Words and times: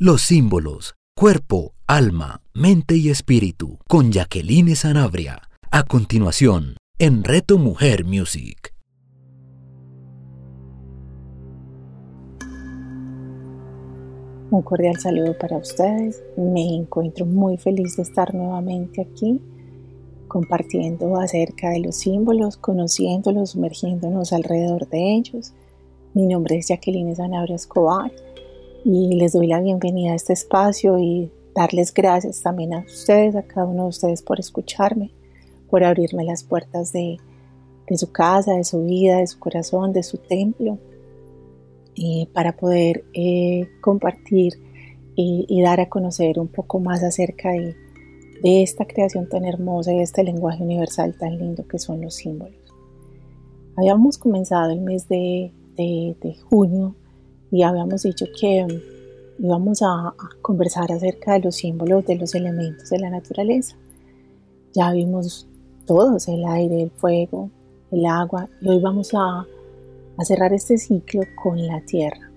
Los 0.00 0.22
símbolos, 0.22 0.94
cuerpo, 1.16 1.72
alma, 1.88 2.40
mente 2.54 2.94
y 2.94 3.08
espíritu, 3.08 3.78
con 3.88 4.12
Jacqueline 4.12 4.76
Sanabria. 4.76 5.42
A 5.72 5.82
continuación, 5.82 6.76
en 7.00 7.24
Reto 7.24 7.58
Mujer 7.58 8.04
Music. 8.04 8.72
Un 14.52 14.62
cordial 14.62 15.00
saludo 15.00 15.36
para 15.36 15.56
ustedes. 15.56 16.22
Me 16.36 16.76
encuentro 16.76 17.26
muy 17.26 17.56
feliz 17.56 17.96
de 17.96 18.04
estar 18.04 18.32
nuevamente 18.32 19.00
aquí 19.02 19.40
compartiendo 20.28 21.16
acerca 21.16 21.70
de 21.70 21.80
los 21.80 21.96
símbolos, 21.96 22.56
conociéndolos, 22.56 23.50
sumergiéndonos 23.50 24.32
alrededor 24.32 24.88
de 24.90 25.16
ellos. 25.16 25.54
Mi 26.14 26.28
nombre 26.28 26.58
es 26.58 26.68
Jacqueline 26.68 27.16
Zanabria 27.16 27.56
Escobar 27.56 28.12
y 28.84 29.14
les 29.16 29.32
doy 29.32 29.46
la 29.46 29.60
bienvenida 29.60 30.12
a 30.12 30.16
este 30.16 30.32
espacio 30.32 30.98
y 30.98 31.30
darles 31.54 31.92
gracias 31.92 32.42
también 32.42 32.74
a 32.74 32.80
ustedes, 32.80 33.34
a 33.36 33.42
cada 33.42 33.66
uno 33.66 33.84
de 33.84 33.88
ustedes 33.88 34.22
por 34.22 34.38
escucharme, 34.40 35.10
por 35.70 35.84
abrirme 35.84 36.24
las 36.24 36.44
puertas 36.44 36.92
de, 36.92 37.18
su 37.96 38.12
casa, 38.12 38.54
de 38.54 38.64
su 38.64 38.84
vida, 38.84 39.18
de 39.18 39.26
su 39.26 39.38
corazón, 39.38 39.92
de 39.92 40.02
su 40.02 40.18
templo 40.18 40.78
para 42.32 42.56
poder 42.56 43.04
eh, 43.12 43.68
compartir 43.80 44.54
y, 45.16 45.62
dar 45.62 45.80
a 45.80 45.88
conocer 45.88 46.38
un 46.38 46.46
poco 46.46 46.78
más 46.78 47.02
acerca 47.02 47.50
de, 47.50 47.74
esta 48.44 48.84
creación 48.84 49.28
tan 49.28 49.44
hermosa 49.44 49.92
y 49.92 49.98
este 49.98 50.22
lenguaje 50.22 50.62
universal 50.62 51.16
tan 51.18 51.36
lindo 51.38 51.66
que 51.66 51.80
son 51.80 52.00
los 52.00 52.14
símbolos. 52.14 52.54
Habíamos 53.76 54.16
comenzado 54.16 54.70
el 54.70 54.80
mes 54.80 55.08
de, 55.08 55.52
junio 56.48 56.94
y 57.50 57.62
habíamos 57.62 58.02
dicho 58.02 58.26
que 58.38 58.66
íbamos 59.38 59.82
a, 59.82 60.08
a, 60.08 60.14
conversar 60.42 60.90
acerca 60.92 61.34
de 61.34 61.40
los 61.40 61.56
símbolos 61.56 62.06
de 62.06 62.16
los 62.16 62.34
elementos 62.34 62.90
de 62.90 62.98
la 62.98 63.10
naturaleza. 63.10 63.76
Ya 64.74 64.92
vimos 64.92 65.46
todos, 65.86 66.28
el 66.28 66.44
aire, 66.44 66.82
el 66.82 66.90
fuego, 66.90 67.50
el 67.90 68.04
agua, 68.06 68.48
y 68.60 68.68
hoy 68.68 68.80
vamos 68.80 69.10
a 69.14 69.46
a 70.18 70.24
cerrar 70.24 70.52
este 70.52 70.76
ciclo 70.76 71.22
con 71.40 71.64
la 71.66 71.80
tierra. 71.80 72.30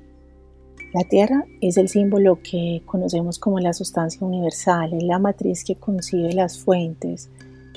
La 0.94 1.03
tierra 1.03 1.45
es 1.61 1.78
el 1.78 1.89
símbolo 1.89 2.39
que 2.44 2.81
conocemos 2.85 3.39
como 3.39 3.59
la 3.59 3.73
sustancia 3.73 4.25
universal, 4.25 4.94
es 4.94 5.03
la 5.03 5.19
matriz 5.19 5.63
que 5.63 5.75
concibe 5.75 6.33
las 6.33 6.59
fuentes, 6.59 7.30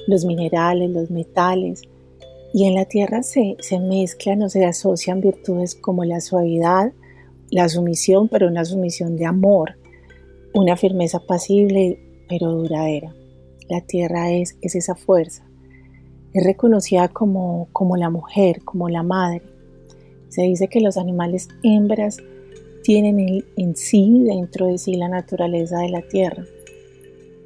los 0.06 0.24
minerales, 0.24 0.90
los 0.90 1.10
metales, 1.10 1.82
y 2.52 2.66
en 2.66 2.74
la 2.74 2.84
tierra 2.84 3.22
se, 3.22 3.56
se 3.60 3.80
mezclan 3.80 4.42
o 4.42 4.48
se 4.48 4.64
asocian 4.64 5.20
virtudes 5.20 5.74
como 5.74 6.04
la 6.04 6.20
suavidad, 6.20 6.92
la 7.54 7.68
sumisión, 7.68 8.28
pero 8.28 8.48
una 8.48 8.64
sumisión 8.64 9.16
de 9.16 9.26
amor, 9.26 9.76
una 10.54 10.76
firmeza 10.76 11.20
pasible 11.20 12.00
pero 12.28 12.50
duradera. 12.50 13.14
La 13.68 13.80
tierra 13.80 14.32
es, 14.32 14.56
es 14.60 14.74
esa 14.74 14.96
fuerza. 14.96 15.46
Es 16.32 16.42
reconocida 16.42 17.06
como, 17.06 17.68
como 17.70 17.96
la 17.96 18.10
mujer, 18.10 18.62
como 18.64 18.88
la 18.88 19.04
madre, 19.04 19.42
se 20.30 20.42
dice 20.42 20.66
que 20.66 20.80
los 20.80 20.96
animales 20.96 21.48
hembras 21.62 22.16
tienen 22.82 23.44
en 23.56 23.76
sí, 23.76 24.24
dentro 24.24 24.66
de 24.66 24.76
sí, 24.76 24.96
la 24.96 25.08
naturaleza 25.08 25.78
de 25.78 25.90
la 25.90 26.02
tierra. 26.02 26.44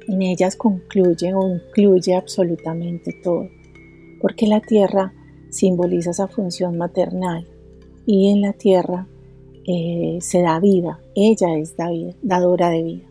En 0.07 0.23
ellas 0.23 0.55
concluye 0.55 1.35
o 1.35 1.47
incluye 1.47 2.15
absolutamente 2.15 3.13
todo, 3.13 3.47
porque 4.19 4.47
la 4.47 4.59
tierra 4.59 5.13
simboliza 5.51 6.09
esa 6.09 6.27
función 6.27 6.79
maternal 6.79 7.47
y 8.07 8.31
en 8.31 8.41
la 8.41 8.53
tierra 8.53 9.07
eh, 9.71 10.17
se 10.19 10.41
da 10.41 10.59
vida, 10.59 10.99
ella 11.13 11.55
es 11.55 11.75
dadora 12.23 12.69
de 12.69 12.81
vida. 12.81 13.07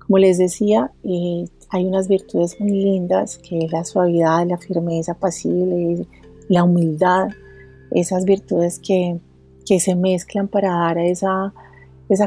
Como 0.00 0.18
les 0.18 0.36
decía, 0.36 0.92
eh, 1.02 1.46
hay 1.70 1.86
unas 1.86 2.08
virtudes 2.08 2.60
muy 2.60 2.72
lindas 2.72 3.38
que 3.38 3.60
es 3.60 3.72
la 3.72 3.82
suavidad, 3.84 4.46
la 4.46 4.58
firmeza 4.58 5.14
pasible, 5.14 6.06
la 6.50 6.62
humildad, 6.62 7.28
esas 7.90 8.26
virtudes 8.26 8.78
que, 8.78 9.18
se 9.64 9.94
mezclan 9.96 10.46
para 10.46 10.72
dar 10.72 10.98
esa 10.98 11.52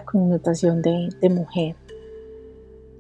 connotación 0.06 0.82
de, 0.82 1.30
mujer. 1.30 1.76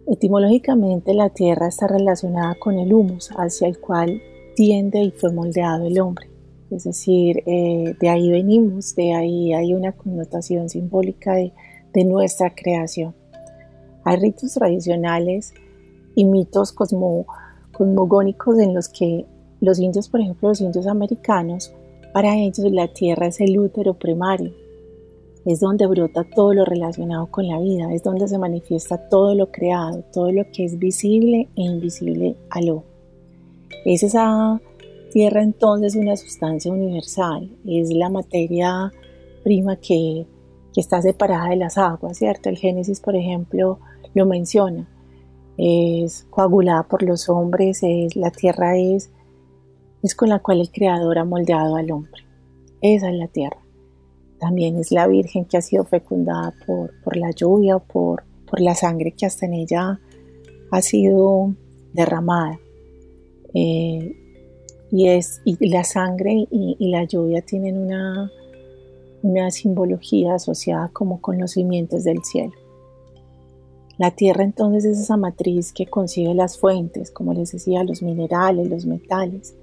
Etimológicamente 0.05 1.15
la 1.15 1.31
tierra 1.31 1.69
está 1.69 1.87
relacionada 1.87 2.53
con 2.53 2.77
el 2.77 2.93
humus, 2.93 3.31
hacia 3.35 3.67
el 3.67 3.79
cual 3.79 4.21
tiende 4.55 5.01
y 5.01 5.09
fue 5.09 5.33
moldeado 5.33 5.87
el 5.87 5.99
hombre. 5.99 6.28
Es 6.71 6.83
decir, 6.83 7.43
eh, 7.45 7.95
de 7.99 8.09
ahí 8.09 8.29
venimos, 8.29 8.95
de 8.95 9.13
ahí 9.13 9.53
hay 9.53 9.73
una 9.73 9.91
connotación 9.91 10.69
simbólica 10.69 11.35
de, 11.35 11.51
nuestra 12.05 12.53
creación. 12.55 13.13
Hay 14.05 14.17
ritos 14.17 14.53
tradicionales 14.53 15.53
y 16.15 16.23
mitos 16.23 16.71
cosmogónicos 16.71 18.59
en 18.59 18.73
los 18.73 18.87
que 18.87 19.25
los 19.59 19.79
indios, 19.79 20.07
por 20.07 20.21
ejemplo, 20.21 20.49
los 20.49 20.61
indios 20.61 20.87
americanos, 20.87 21.73
para 22.13 22.37
ellos 22.37 22.71
la 22.71 22.87
tierra 22.87 23.27
es 23.27 23.41
el 23.41 23.59
útero 23.59 23.95
primario, 23.95 24.53
es 25.45 25.59
donde 25.59 25.87
brota 25.87 26.23
todo 26.23 26.53
lo 26.53 26.63
relacionado 26.63 27.27
con 27.27 27.47
la 27.47 27.59
vida, 27.59 27.93
es 27.93 28.03
donde 28.03 28.27
se 28.27 28.37
manifiesta 28.37 29.09
todo 29.09 29.35
lo 29.35 29.51
creado, 29.51 30.03
todo 30.13 30.31
lo 30.31 30.45
que 30.53 30.63
es 30.65 30.79
visible 30.79 31.49
e 31.55 31.61
invisible 31.61 32.37
al 32.49 32.69
ojo. 32.69 32.85
Es 33.83 34.03
esa 34.03 34.61
tierra 35.11 35.43
entonces 35.43 35.95
una 35.95 36.15
sustancia 36.15 36.71
universal, 36.71 37.49
es 37.65 37.91
la 37.91 38.09
materia 38.09 38.91
prima 39.43 39.75
que, 39.75 40.25
está 40.75 41.01
separada 41.01 41.49
de 41.49 41.57
las 41.57 41.77
aguas, 41.77 42.17
¿cierto? 42.17 42.47
El 42.47 42.57
Génesis, 42.57 43.01
por 43.01 43.13
ejemplo, 43.13 43.79
lo 44.13 44.25
menciona. 44.25 44.87
Es 45.57 46.25
coagulada 46.29 46.83
por 46.83 47.03
los 47.03 47.27
hombres, 47.27 47.83
es, 47.83 48.15
la 48.15 48.31
tierra 48.31 48.77
es 48.77 49.11
es 50.01 50.15
con 50.15 50.29
la 50.29 50.39
cual 50.39 50.61
el 50.61 50.71
Creador 50.71 51.17
ha 51.17 51.25
moldeado 51.25 51.75
al 51.75 51.91
hombre. 51.91 52.23
Esa 52.81 53.09
es 53.09 53.15
la 53.15 53.27
tierra. 53.27 53.59
También 54.39 54.77
es 54.77 54.91
la 54.91 55.07
Virgen 55.07 55.45
que 55.45 55.57
ha 55.57 55.61
sido 55.61 55.83
fecundada 55.83 56.53
por, 56.65 56.93
por 57.03 57.17
la 57.17 57.31
lluvia, 57.31 57.79
por, 57.79 58.23
por 58.49 58.61
la 58.61 58.75
sangre 58.75 59.11
que 59.11 59.25
hasta 59.25 59.45
en 59.45 59.53
ella 59.53 59.99
ha 60.71 60.81
sido 60.81 61.53
derramada. 61.93 62.59
Eh, 63.53 64.15
y, 64.91 65.07
es, 65.07 65.41
y 65.45 65.69
la 65.69 65.83
sangre 65.83 66.47
y, 66.49 66.89
la 66.89 67.03
lluvia 67.03 67.41
tienen 67.41 67.77
una, 67.77 68.31
una 69.21 69.51
simbología 69.51 70.35
asociada 70.35 70.89
como 70.89 71.21
con 71.21 71.39
los 71.39 71.51
cimientos 71.51 72.03
del 72.03 72.23
cielo. 72.23 72.53
La 73.97 74.11
tierra 74.11 74.43
entonces 74.43 74.85
es 74.85 74.99
esa 74.99 75.17
matriz 75.17 75.73
que 75.73 75.85
concibe 75.85 76.33
las 76.33 76.57
fuentes, 76.57 77.11
como 77.11 77.33
les 77.33 77.51
decía, 77.51 77.83
los 77.83 78.01
minerales, 78.01 78.69
los 78.69 78.85
metales, 78.85 79.53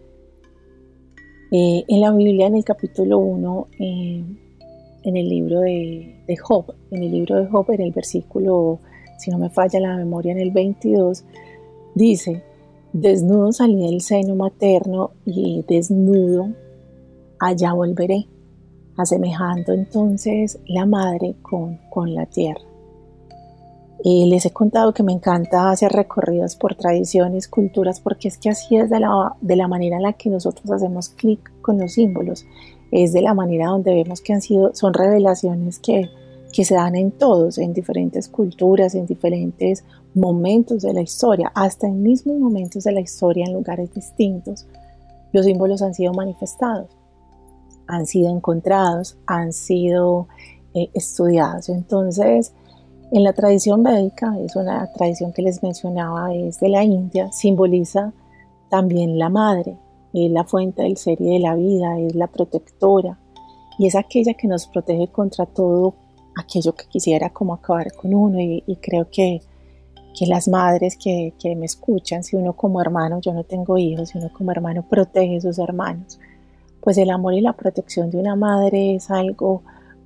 eh, 1.51 1.85
en 1.87 2.01
la 2.01 2.13
Biblia, 2.13 2.49
en 2.49 2.57
el 2.57 2.65
capítulo 2.65 3.19
1, 3.19 3.69
eh, 3.79 4.25
en 5.05 5.17
el 5.17 5.29
libro 5.29 5.61
de, 5.61 6.37
Job, 6.43 6.75
en 6.91 7.03
el 7.05 7.13
libro 7.13 7.37
de 7.37 7.47
Job, 7.47 7.71
en 7.71 7.81
el 7.81 7.93
versículo, 7.93 8.81
si 9.19 9.31
no 9.31 9.39
me 9.39 9.49
falla 9.49 9.79
la 9.79 9.97
memoria, 9.97 10.33
en 10.33 10.41
el 10.41 10.51
22, 10.51 11.25
dice, 11.95 12.43
desnudo 13.01 13.53
salí 13.53 13.77
del 13.83 14.01
seno 14.01 14.35
materno 14.35 15.11
y 15.27 15.63
desnudo 15.69 16.49
allá 17.39 17.75
volveré, 17.75 18.27
asemejando 18.97 19.73
entonces 19.73 20.59
la 20.67 20.87
madre 20.87 21.37
con, 21.43 21.79
con 21.91 22.15
la 22.15 22.27
tierra. 22.27 22.63
Y 24.03 24.27
les 24.27 24.47
he 24.47 24.51
contado 24.51 24.95
que 24.95 25.03
me 25.03 25.13
encanta 25.13 25.71
hacer 25.71 25.93
recorridos 25.93 26.55
por 26.55 26.75
tradiciones, 26.75 27.49
culturas, 27.49 28.01
porque 28.01 28.29
es 28.29 28.39
que 28.39 28.51
así 28.51 28.77
es 28.77 28.89
de 28.89 29.01
la, 29.01 29.35
de 29.41 29.57
la 29.57 29.69
manera 29.69 29.97
en 29.97 30.03
la 30.03 30.13
que 30.13 30.31
nosotros 30.31 30.71
hacemos 30.71 31.09
clic 31.11 31.51
con 31.61 31.79
los 31.79 31.93
símbolos. 31.93 32.47
Es 32.93 33.13
de 33.13 33.21
la 33.21 33.35
manera 33.35 33.69
donde 33.69 33.95
vemos 33.95 34.21
que 34.21 34.33
han 34.33 34.43
sido, 34.43 34.75
son 34.75 34.95
revelaciones 34.95 35.79
que, 35.81 36.09
que 36.57 36.65
se 36.65 36.75
dan 36.75 36.97
en 36.97 37.11
todos, 37.11 37.59
en 37.59 37.75
diferentes 37.75 38.31
culturas, 38.31 38.95
en 38.95 39.05
diferentes 39.05 39.85
momentos 40.15 40.81
de 40.81 40.95
la 40.95 41.03
historia, 41.03 41.53
hasta 41.55 41.87
en 41.87 42.03
mismos 42.03 42.39
momentos 42.39 42.85
de 42.85 42.93
la 42.93 43.01
historia 43.01 43.45
en 43.45 43.53
lugares 43.53 43.93
distintos. 43.93 44.67
Los 45.35 45.45
símbolos 45.45 45.83
han 45.83 45.93
sido 45.93 46.15
manifestados, 46.15 46.89
han 47.87 48.07
sido 48.07 48.35
encontrados, 48.35 49.19
han 49.27 49.53
sido 49.53 50.29
eh, 50.73 50.89
estudiados. 50.95 51.69
Entonces, 51.69 52.55
en 53.13 53.23
la 53.23 53.35
tradición 53.35 53.83
védica, 53.83 54.35
es 54.41 54.57
una 54.57 54.91
tradición 54.93 55.35
que 55.35 55.43
les 55.43 55.63
mencionaba, 55.63 56.35
es 56.35 56.59
de 56.59 56.71
la 56.71 56.85
India, 56.85 57.31
simboliza 57.33 58.15
también 58.71 59.19
la 59.19 59.29
madre, 59.29 59.77
es 60.15 60.31
la 60.31 60.45
fuente 60.45 60.85
del 60.85 60.97
ser 60.97 61.21
y 61.21 61.35
de 61.35 61.39
la 61.39 61.55
vida, 61.55 62.01
es 62.01 62.15
la 62.15 62.29
protectora 62.29 63.19
y 63.79 63.89
es 63.89 63.95
aquella 63.95 64.33
que 64.33 64.49
nos 64.49 64.67
protege 64.69 65.09
contra 65.09 65.45
todo 65.45 66.06
aquello 66.37 66.75
que 66.75 66.87
quisiera 66.87 67.31
como 67.31 67.55
acabar 67.55 67.93
con 67.93 68.15
uno 68.15 68.39
y, 68.41 68.63
creo 68.81 69.09
que, 69.11 69.41
que, 70.17 70.27
las 70.27 70.49
madres 70.49 70.97
que, 70.97 71.33
que, 71.41 71.57
me 71.57 71.67
escuchan, 71.67 72.23
si 72.23 72.37
uno 72.37 72.53
como 72.53 72.81
hermano, 72.81 73.21
yo 73.21 73.33
no 73.33 73.45
tengo 73.45 73.79
hijos, 73.79 74.11
si 74.11 74.19
uno 74.19 74.31
como 74.33 74.51
hermano 74.53 74.87
protege 74.89 75.39
a 75.39 75.41
sus 75.41 75.59
hermanos, 75.59 76.21
pues 76.81 76.99
el 76.99 77.11
amor 77.11 77.35
y 77.35 77.41
la 77.41 77.55
protección 77.55 78.11
de 78.11 78.19
una 78.19 78.37
madre 78.37 78.95
es 78.95 79.11
algo 79.11 79.63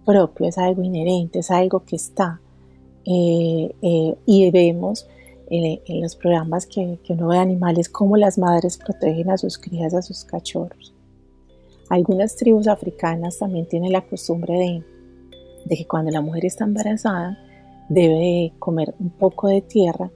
propio, 0.06 0.46
es 0.46 0.56
algo 0.56 0.82
inherente, 0.82 1.40
es 1.40 1.50
algo 1.50 1.84
que 1.84 1.96
está 1.96 2.40
eh, 3.04 3.74
eh, 3.82 4.14
y 4.24 4.50
vemos 4.50 5.06
en, 5.50 6.00
los 6.00 6.14
programas 6.14 6.64
que, 6.64 6.98
que, 7.04 7.12
uno 7.14 7.28
ve 7.28 7.38
animales 7.38 7.88
cómo 7.88 8.16
las 8.16 8.38
madres 8.38 8.78
protegen 8.78 9.30
a 9.30 9.36
sus 9.36 9.58
crías, 9.58 9.94
a 9.94 10.02
sus 10.02 10.24
cachorros. 10.24 10.94
Algunas 11.88 12.36
tribus 12.36 12.68
africanas 12.68 13.38
también 13.38 13.66
tienen 13.66 13.92
la 13.92 14.02
costumbre 14.02 14.54
de, 14.54 14.84
de 15.70 15.76
que 15.76 15.86
cuando 15.86 16.10
la 16.10 16.20
mujer 16.20 16.44
está 16.44 16.64
embarazada 16.64 17.38
debe 17.88 18.52
comer 18.58 18.94
un 18.98 19.10
poco 19.10 19.48
de 19.48 19.62
tierra 19.62 20.10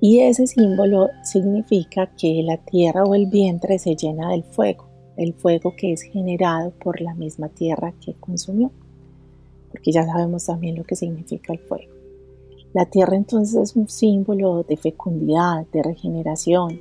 y 0.00 0.20
ese 0.20 0.46
símbolo 0.46 1.08
significa 1.24 2.14
que 2.16 2.42
la 2.44 2.58
tierra 2.58 3.02
o 3.02 3.16
el 3.16 3.26
vientre 3.26 3.80
se 3.80 3.96
llena 3.96 4.30
del 4.30 4.44
fuego, 4.44 4.86
el 5.16 5.34
fuego 5.34 5.74
que 5.76 5.92
es 5.92 6.02
generado 6.02 6.70
por 6.70 7.00
la 7.00 7.14
misma 7.14 7.48
tierra 7.48 7.92
que 8.00 8.14
consumió, 8.14 8.70
porque 9.72 9.90
ya 9.90 10.04
sabemos 10.04 10.46
también 10.46 10.76
lo 10.76 10.84
que 10.84 10.94
significa 10.94 11.52
el 11.52 11.58
fuego. 11.58 11.92
La 12.72 12.86
tierra 12.86 13.16
entonces 13.16 13.60
es 13.60 13.74
un 13.74 13.88
símbolo 13.88 14.62
de 14.62 14.76
fecundidad, 14.76 15.66
de 15.72 15.82
regeneración, 15.82 16.80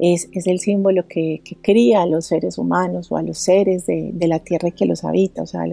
es, 0.00 0.28
el 0.32 0.58
símbolo 0.58 1.06
que, 1.06 1.42
cría 1.62 2.02
a 2.02 2.06
los 2.06 2.26
seres 2.26 2.58
humanos 2.58 3.12
o 3.12 3.16
a 3.16 3.22
los 3.22 3.38
seres 3.38 3.86
de, 3.86 4.12
la 4.26 4.40
tierra 4.40 4.72
que 4.72 4.86
los 4.86 5.04
habita, 5.04 5.42
o 5.42 5.46
sea, 5.46 5.64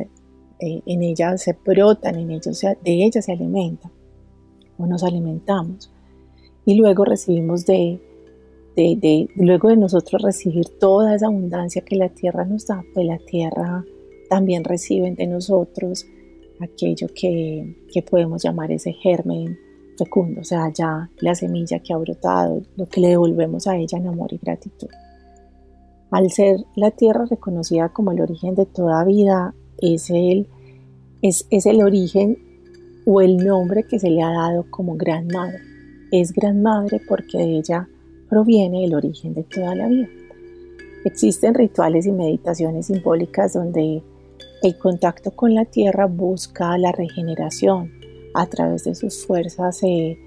eh, 0.60 0.82
en 0.86 1.04
ella 1.04 1.38
se 1.38 1.58
brotan, 1.66 2.16
en 2.16 2.32
ellos 2.32 2.62
de 2.62 3.04
ella 3.04 3.22
se 3.22 3.32
alimenta 3.32 3.92
o 4.78 4.86
nos 4.86 5.04
alimentamos 5.04 5.92
y 6.66 6.76
luego 6.76 7.06
recibimos 7.06 7.66
de, 7.66 8.00
de, 8.76 9.28
luego 9.36 9.70
de 9.70 9.78
nosotros 9.78 10.22
recibir 10.22 10.70
toda 10.80 11.16
esa 11.16 11.28
abundancia 11.28 11.82
que 11.82 11.96
la 11.96 12.10
tierra 12.10 12.46
nos 12.46 12.68
da, 12.68 12.84
pues 12.94 13.06
la 13.06 13.18
tierra 13.18 13.84
también 14.30 14.64
recibe 14.64 15.12
de 15.12 15.28
nosotros 15.28 16.06
aquello 16.60 17.08
que, 17.14 17.76
que 17.92 18.02
podemos 18.02 18.44
llamar 18.44 18.72
ese 18.72 18.94
germen 18.94 19.58
fecundo, 19.98 20.42
o 20.42 20.44
sea, 20.44 20.72
ya 20.74 21.10
la 21.20 21.36
semilla 21.36 21.80
que 21.80 21.94
ha 21.94 21.98
brotado, 21.98 22.62
lo 22.78 22.86
que 22.86 23.02
le 23.02 23.10
devolvemos 23.10 23.68
a 23.68 23.78
ella 23.78 23.98
en 23.98 24.08
amor 24.08 24.32
y 24.34 24.38
gratitud. 24.38 24.90
Al 26.12 26.32
ser 26.32 26.64
la 26.76 26.92
tierra 26.92 27.26
reconocida 27.26 27.90
como 27.90 28.12
el 28.12 28.22
origen 28.22 28.56
de 28.56 28.66
toda 28.66 29.04
vida, 29.06 29.54
es 29.82 30.10
el, 30.10 30.48
es, 31.22 31.48
es 31.50 31.66
el 31.66 31.82
origen 31.82 32.38
o 33.06 33.22
el 33.22 33.38
nombre 33.38 33.84
que 33.84 34.00
se 34.00 34.10
le 34.10 34.22
ha 34.22 34.32
dado 34.32 34.66
como 34.70 34.96
Gran 34.96 35.28
Madre 35.28 35.70
es 36.12 36.34
gran 36.34 36.62
madre 36.62 37.02
porque 37.08 37.38
de 37.38 37.58
ella 37.58 37.88
proviene 38.30 38.86
el 38.86 38.96
origen 38.96 39.34
de 39.34 39.44
toda 39.44 39.76
la 39.76 39.88
vida. 39.88 40.08
Existen 41.06 41.54
rituales 41.54 42.06
y 42.06 42.12
meditaciones 42.12 42.88
simbólicas 42.88 43.54
donde 43.54 44.04
el 44.62 44.78
contacto 44.78 45.32
con 45.32 45.56
la 45.56 45.66
tierra 45.66 46.08
busca 46.08 46.78
la 46.78 46.92
regeneración. 46.92 47.92
A 48.34 48.46
través 48.48 48.84
de 48.84 48.94
sus 48.94 49.26
fuerzas 49.26 49.78
se, 49.78 50.18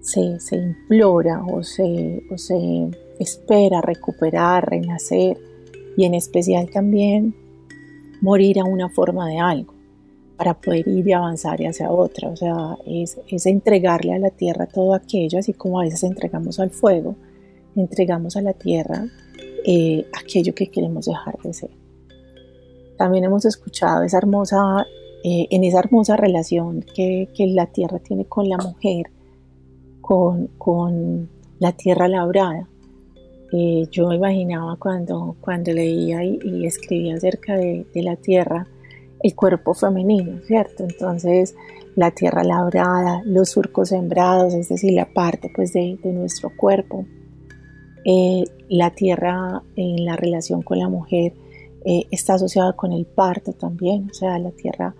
se, 0.00 0.56
implora 0.56 1.42
o 1.44 1.62
se, 1.62 2.22
o 2.30 2.36
se 2.36 2.90
espera 3.18 3.80
recuperar, 3.80 4.68
renacer 4.68 5.38
y 5.96 6.04
en 6.04 6.14
especial 6.14 6.68
también 6.70 7.34
morir 8.20 8.58
a 8.60 8.64
una 8.64 8.88
forma 8.88 9.28
de 9.28 9.38
algo 9.38 9.74
para 10.36 10.54
poder 10.54 10.88
ir 10.88 11.06
y 11.06 11.12
avanzar 11.12 11.60
hacia 11.60 11.90
otra. 11.90 12.30
O 12.30 12.36
sea, 12.36 12.76
es, 12.86 13.18
es 13.28 13.46
entregarle 13.46 14.14
a 14.14 14.18
la 14.18 14.30
tierra 14.30 14.66
todo 14.66 14.94
aquello, 14.94 15.38
así 15.38 15.52
como 15.52 15.80
a 15.80 15.84
veces 15.84 16.02
entregamos 16.02 16.58
al 16.60 16.70
fuego, 16.70 17.14
entregamos 17.76 18.36
a 18.36 18.42
la 18.42 18.54
tierra 18.54 19.06
eh, 19.66 20.06
aquello 20.18 20.54
que 20.54 20.68
queremos 20.68 21.04
dejar 21.04 21.38
de 21.42 21.52
ser. 21.52 21.70
También 22.96 23.24
hemos 23.24 23.44
escuchado 23.44 24.02
esa 24.02 24.18
hermosa, 24.18 24.86
eh, 25.22 25.46
en 25.50 25.64
esa 25.64 25.80
hermosa 25.80 26.16
relación 26.16 26.84
que, 26.94 27.28
que, 27.34 27.46
la 27.48 27.66
tierra 27.66 27.98
tiene 27.98 28.24
con 28.24 28.48
la 28.48 28.56
mujer, 28.56 29.10
con, 30.00 30.46
con 30.56 31.28
la 31.58 31.72
tierra 31.72 32.08
labrada. 32.08 32.66
Eh, 33.52 33.86
yo 33.90 34.12
imaginaba 34.12 34.76
cuando, 34.76 35.36
cuando 35.40 35.72
leía 35.72 36.24
y, 36.24 36.38
y 36.42 36.66
escribía 36.66 37.16
acerca 37.16 37.56
de, 37.56 37.86
de 37.92 38.02
la 38.02 38.16
tierra, 38.16 38.68
el 39.22 39.34
cuerpo 39.34 39.74
femenino, 39.74 40.40
¿cierto? 40.46 40.84
Entonces, 40.84 41.54
la 41.96 42.10
tierra 42.12 42.44
labrada, 42.44 43.22
los 43.24 43.50
surcos 43.50 43.90
sembrados, 43.90 44.54
es 44.54 44.68
decir, 44.68 44.92
la 44.92 45.12
parte 45.12 45.50
pues 45.54 45.72
de, 45.72 45.98
nuestro 46.04 46.50
cuerpo, 46.56 47.04
eh, 48.04 48.44
la 48.68 48.90
tierra 48.90 49.62
en 49.76 50.04
la 50.04 50.16
relación 50.16 50.62
con 50.62 50.78
la 50.78 50.88
mujer 50.88 51.34
eh, 51.84 52.04
está 52.10 52.34
asociada 52.34 52.74
con 52.74 52.92
el 52.92 53.06
parto 53.06 53.52
también, 53.52 54.08
o 54.10 54.14
sea, 54.14 54.38
la 54.38 54.50
tierra 54.52 54.94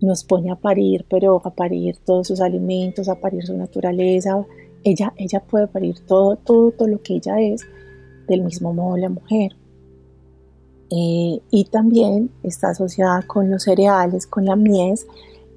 nos 0.00 0.24
pone 0.24 0.50
a 0.50 0.56
parir, 0.56 1.04
pero 1.08 1.40
a 1.44 1.54
parir 1.54 1.98
todos 1.98 2.28
sus 2.28 2.40
alimentos, 2.40 3.08
a 3.08 3.20
parir 3.20 3.44
su 3.44 3.56
naturaleza, 3.56 4.44
ella, 4.82 5.12
ella 5.16 5.40
puede 5.40 5.66
parir 5.66 6.00
todo, 6.06 6.36
todo, 6.36 6.72
todo 6.72 6.88
lo 6.88 7.02
que 7.02 7.16
ella 7.16 7.38
es, 7.38 7.66
del 8.30 8.42
mismo 8.42 8.72
modo 8.72 8.96
la 8.96 9.08
mujer. 9.08 9.56
Eh, 10.90 11.40
y 11.50 11.64
también 11.64 12.30
está 12.42 12.70
asociada 12.70 13.22
con 13.22 13.50
los 13.50 13.64
cereales, 13.64 14.26
con 14.26 14.44
la 14.44 14.56
mies. 14.56 15.06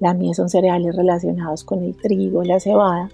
La 0.00 0.12
mies 0.12 0.36
son 0.36 0.48
cereales 0.48 0.94
relacionados 0.94 1.64
con 1.64 1.82
el 1.82 1.96
trigo, 1.96 2.42
la 2.42 2.60
cebada, 2.60 3.08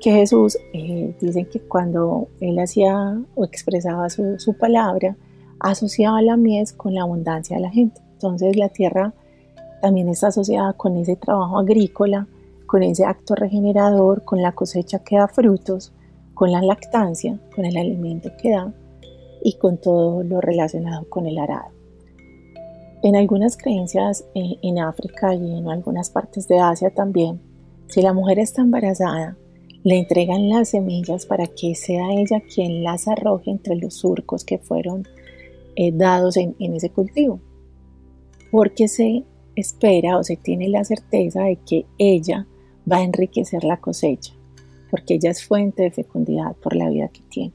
que 0.00 0.12
Jesús 0.12 0.58
eh, 0.72 1.14
dicen 1.20 1.46
que 1.46 1.60
cuando 1.60 2.28
él 2.40 2.58
hacía 2.58 3.20
o 3.34 3.44
expresaba 3.44 4.10
su, 4.10 4.38
su, 4.38 4.54
palabra, 4.54 5.16
asociaba 5.60 6.20
la 6.22 6.36
mies 6.36 6.72
con 6.72 6.94
la 6.94 7.02
abundancia 7.02 7.56
de 7.56 7.62
la 7.62 7.70
gente. 7.70 8.00
Entonces 8.12 8.56
la 8.56 8.70
tierra 8.70 9.12
también 9.82 10.08
está 10.08 10.28
asociada 10.28 10.72
con 10.72 10.96
ese 10.96 11.16
trabajo 11.16 11.58
agrícola, 11.58 12.26
con 12.66 12.82
ese 12.82 13.04
acto 13.04 13.34
regenerador, 13.34 14.24
con 14.24 14.42
la 14.42 14.52
cosecha 14.52 14.98
que 14.98 15.16
da 15.16 15.28
frutos, 15.28 15.92
con 16.34 16.50
la 16.50 16.60
lactancia, 16.62 17.38
con 17.54 17.64
el 17.64 17.76
alimento 17.76 18.30
que 18.40 18.50
da 18.50 18.72
y 19.46 19.58
con 19.58 19.78
todo 19.78 20.24
lo 20.24 20.40
relacionado 20.40 21.08
con 21.08 21.28
el 21.28 21.38
arado. 21.38 21.70
En 23.04 23.14
algunas 23.14 23.56
creencias 23.56 24.24
eh, 24.34 24.56
en 24.60 24.80
África 24.80 25.36
y 25.36 25.58
en 25.58 25.68
algunas 25.68 26.10
partes 26.10 26.48
de 26.48 26.58
Asia 26.58 26.90
también, 26.90 27.40
si 27.86 28.02
la 28.02 28.12
mujer 28.12 28.40
está 28.40 28.62
embarazada, 28.62 29.36
le 29.84 29.98
entregan 29.98 30.48
las 30.48 30.70
semillas 30.70 31.26
para 31.26 31.46
que 31.46 31.76
sea 31.76 32.12
ella 32.12 32.42
quien 32.52 32.82
las 32.82 33.06
arroje 33.06 33.52
entre 33.52 33.76
los 33.76 33.94
surcos 33.94 34.44
que 34.44 34.58
fueron 34.58 35.06
eh, 35.76 35.92
dados 35.92 36.36
en, 36.36 36.56
en 36.58 36.74
ese 36.74 36.90
cultivo, 36.90 37.38
porque 38.50 38.88
se 38.88 39.22
espera 39.54 40.18
o 40.18 40.24
se 40.24 40.36
tiene 40.36 40.68
la 40.68 40.82
certeza 40.82 41.44
de 41.44 41.54
que 41.64 41.86
ella 41.98 42.48
va 42.90 42.96
a 42.96 43.04
enriquecer 43.04 43.62
la 43.62 43.76
cosecha, 43.76 44.34
porque 44.90 45.14
ella 45.14 45.30
es 45.30 45.44
fuente 45.44 45.84
de 45.84 45.92
fecundidad 45.92 46.56
por 46.56 46.74
la 46.74 46.90
vida 46.90 47.06
que 47.06 47.22
tiene. 47.28 47.52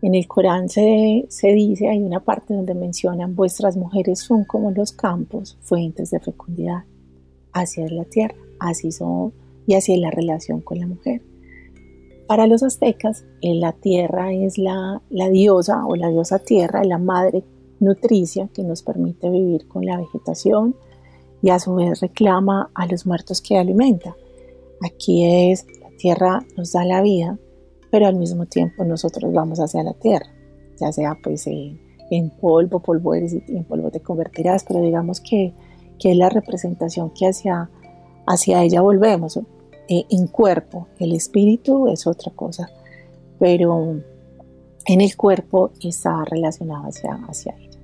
En 0.00 0.14
el 0.14 0.28
Corán 0.28 0.68
se, 0.68 1.26
dice, 1.42 1.88
hay 1.88 2.02
una 2.02 2.20
parte 2.20 2.54
donde 2.54 2.74
mencionan, 2.74 3.34
vuestras 3.34 3.76
mujeres 3.76 4.20
son 4.20 4.44
como 4.44 4.70
los 4.70 4.92
campos, 4.92 5.58
fuentes 5.60 6.10
de 6.10 6.20
fecundidad. 6.20 6.84
Así 7.52 7.82
es 7.82 7.90
la 7.90 8.04
tierra, 8.04 8.36
así 8.60 8.92
son, 8.92 9.32
y 9.66 9.74
así 9.74 9.94
es 9.94 10.00
la 10.00 10.10
relación 10.10 10.60
con 10.60 10.78
la 10.78 10.86
mujer. 10.86 11.22
Para 12.28 12.46
los 12.46 12.62
aztecas, 12.62 13.24
eh, 13.40 13.54
la 13.54 13.72
tierra 13.72 14.32
es 14.32 14.56
la, 14.56 15.02
la 15.10 15.28
diosa 15.30 15.84
o 15.86 15.96
la 15.96 16.08
diosa 16.08 16.38
tierra, 16.38 16.84
la 16.84 16.98
madre 16.98 17.42
nutricia 17.80 18.48
que 18.54 18.62
nos 18.62 18.82
permite 18.82 19.30
vivir 19.30 19.66
con 19.66 19.84
la 19.84 19.96
vegetación 19.96 20.76
y 21.42 21.50
a 21.50 21.58
su 21.58 21.74
vez 21.74 22.00
reclama 22.00 22.70
a 22.74 22.86
los 22.86 23.06
muertos 23.06 23.40
que 23.40 23.56
alimenta. 23.56 24.14
Aquí 24.84 25.50
es, 25.50 25.66
la 25.80 25.90
tierra 25.96 26.46
nos 26.56 26.72
da 26.72 26.84
la 26.84 27.02
vida, 27.02 27.38
pero 27.90 28.06
al 28.06 28.16
mismo 28.16 28.46
tiempo 28.46 28.84
nosotros 28.84 29.32
vamos 29.32 29.60
hacia 29.60 29.82
la 29.82 29.94
tierra, 29.94 30.26
ya 30.78 30.92
sea 30.92 31.16
pues 31.22 31.46
en 31.46 32.30
polvo, 32.30 32.80
polvo 32.80 33.14
eres 33.14 33.34
y 33.34 33.56
en 33.56 33.64
polvo 33.64 33.90
te 33.90 34.00
convertirás, 34.00 34.64
pero 34.64 34.80
digamos 34.80 35.20
que, 35.20 35.54
que 35.98 36.12
es 36.12 36.16
la 36.16 36.28
representación 36.28 37.10
que 37.10 37.26
hacia, 37.26 37.70
hacia 38.26 38.62
ella 38.62 38.80
volvemos, 38.80 39.38
eh, 39.88 40.04
en 40.10 40.26
cuerpo, 40.26 40.86
el 40.98 41.14
espíritu 41.14 41.88
es 41.88 42.06
otra 42.06 42.32
cosa, 42.32 42.70
pero 43.38 43.96
en 44.86 45.00
el 45.00 45.16
cuerpo 45.16 45.70
está 45.82 46.24
relacionado 46.24 46.88
hacia, 46.88 47.14
hacia 47.28 47.54
ella. 47.58 47.78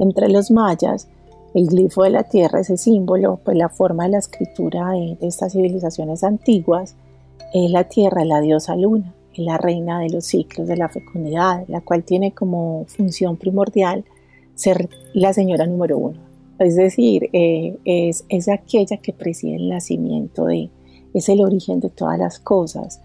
Entre 0.00 0.28
los 0.28 0.50
mayas, 0.50 1.08
el 1.54 1.66
glifo 1.66 2.02
de 2.04 2.10
la 2.10 2.24
tierra 2.24 2.60
es 2.60 2.70
el 2.70 2.78
símbolo, 2.78 3.40
pues 3.44 3.56
la 3.56 3.68
forma 3.68 4.04
de 4.04 4.10
la 4.10 4.18
escritura 4.18 4.90
de, 4.90 5.16
de 5.20 5.26
estas 5.26 5.52
civilizaciones 5.52 6.24
antiguas, 6.24 6.96
es 7.54 7.70
la 7.70 7.84
tierra, 7.84 8.24
la 8.24 8.40
diosa 8.40 8.76
luna 8.76 9.14
la 9.38 9.58
reina 9.58 10.00
de 10.00 10.10
los 10.10 10.26
ciclos 10.26 10.68
de 10.68 10.76
la 10.76 10.88
fecundidad, 10.88 11.64
la 11.68 11.80
cual 11.80 12.04
tiene 12.04 12.32
como 12.32 12.84
función 12.86 13.36
primordial 13.36 14.04
ser 14.54 14.88
la 15.14 15.32
señora 15.32 15.66
número 15.66 15.98
uno. 15.98 16.20
Es 16.58 16.76
decir, 16.76 17.30
eh, 17.32 17.76
es, 17.84 18.24
es, 18.28 18.48
aquella 18.48 18.96
que 18.96 19.12
preside 19.12 19.56
el 19.56 19.68
nacimiento 19.68 20.46
de, 20.46 20.70
es 21.14 21.28
el 21.28 21.40
origen 21.40 21.80
de 21.80 21.90
todas 21.90 22.18
las 22.18 22.38
cosas. 22.40 23.00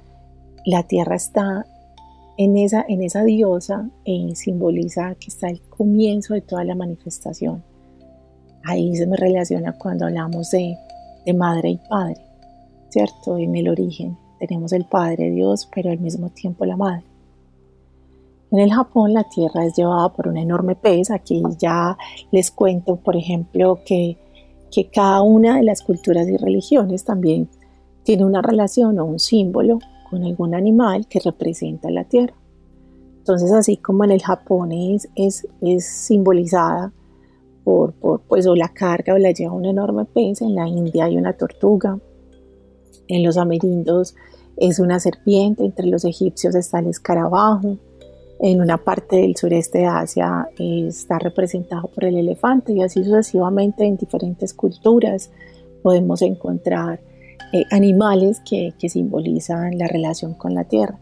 La 0.65 0.83
tierra 0.83 1.15
está 1.15 1.65
en 2.37 2.57
esa, 2.57 2.83
en 2.87 3.03
esa 3.03 3.23
diosa 3.23 3.89
e 4.05 4.35
simboliza 4.35 5.15
que 5.15 5.27
está 5.27 5.49
el 5.49 5.61
comienzo 5.61 6.33
de 6.33 6.41
toda 6.41 6.63
la 6.63 6.73
manifestación. 6.73 7.63
Ahí 8.63 8.95
se 8.95 9.05
me 9.05 9.17
relaciona 9.17 9.73
cuando 9.73 10.05
hablamos 10.05 10.49
de, 10.49 10.75
de 11.25 11.33
madre 11.33 11.69
y 11.69 11.79
padre. 11.89 12.33
¿cierto? 12.93 13.39
En 13.39 13.55
el 13.55 13.69
origen 13.69 14.15
tenemos 14.47 14.73
el 14.73 14.85
Padre 14.85 15.31
Dios, 15.31 15.69
pero 15.73 15.89
al 15.89 15.99
mismo 15.99 16.29
tiempo 16.29 16.65
la 16.65 16.77
Madre. 16.77 17.03
En 18.51 18.59
el 18.59 18.71
Japón 18.71 19.13
la 19.13 19.23
tierra 19.23 19.65
es 19.65 19.75
llevada 19.75 20.09
por 20.13 20.27
un 20.27 20.37
enorme 20.37 20.75
pez. 20.75 21.09
Aquí 21.09 21.41
ya 21.57 21.97
les 22.31 22.51
cuento, 22.51 22.97
por 22.97 23.15
ejemplo, 23.15 23.79
que, 23.83 24.17
que 24.71 24.89
cada 24.89 25.23
una 25.23 25.57
de 25.57 25.63
las 25.63 25.81
culturas 25.81 26.27
y 26.27 26.37
religiones 26.37 27.03
también 27.03 27.49
tiene 28.03 28.25
una 28.25 28.43
relación 28.43 28.99
o 28.99 29.05
un 29.05 29.17
símbolo 29.17 29.79
con 30.09 30.23
algún 30.23 30.53
animal 30.53 31.07
que 31.07 31.19
representa 31.19 31.89
la 31.89 32.03
tierra. 32.03 32.35
Entonces, 33.17 33.51
así 33.51 33.77
como 33.77 34.03
en 34.03 34.11
el 34.11 34.21
Japón 34.21 34.71
es, 34.71 35.07
es, 35.15 35.47
simbolizada 35.85 36.91
por, 37.63 37.93
por, 37.93 38.21
pues, 38.21 38.45
o 38.45 38.55
la 38.55 38.67
carga 38.67 39.15
o 39.15 39.17
la 39.17 39.31
lleva 39.31 39.53
un 39.53 39.65
enorme 39.65 40.05
pez, 40.05 40.41
en 40.41 40.53
la 40.53 40.67
India 40.67 41.05
hay 41.05 41.17
una 41.17 41.33
tortuga, 41.33 41.97
en 43.07 43.23
los 43.23 43.37
amerindos 43.37 44.15
es 44.57 44.79
una 44.79 44.99
serpiente, 44.99 45.65
entre 45.65 45.87
los 45.87 46.05
egipcios 46.05 46.55
está 46.55 46.79
el 46.79 46.87
escarabajo, 46.87 47.77
en 48.39 48.61
una 48.61 48.77
parte 48.77 49.17
del 49.17 49.37
sureste 49.37 49.79
de 49.79 49.85
Asia 49.85 50.49
está 50.57 51.17
representado 51.17 51.87
por 51.87 52.03
el 52.03 52.17
elefante 52.17 52.73
y 52.73 52.81
así 52.81 53.03
sucesivamente 53.03 53.85
en 53.85 53.95
diferentes 53.95 54.53
culturas 54.53 55.31
podemos 55.81 56.21
encontrar 56.21 56.99
eh, 57.53 57.63
animales 57.71 58.41
que, 58.47 58.73
que 58.77 58.89
simbolizan 58.89 59.77
la 59.77 59.87
relación 59.87 60.33
con 60.33 60.55
la 60.55 60.65
tierra. 60.65 60.99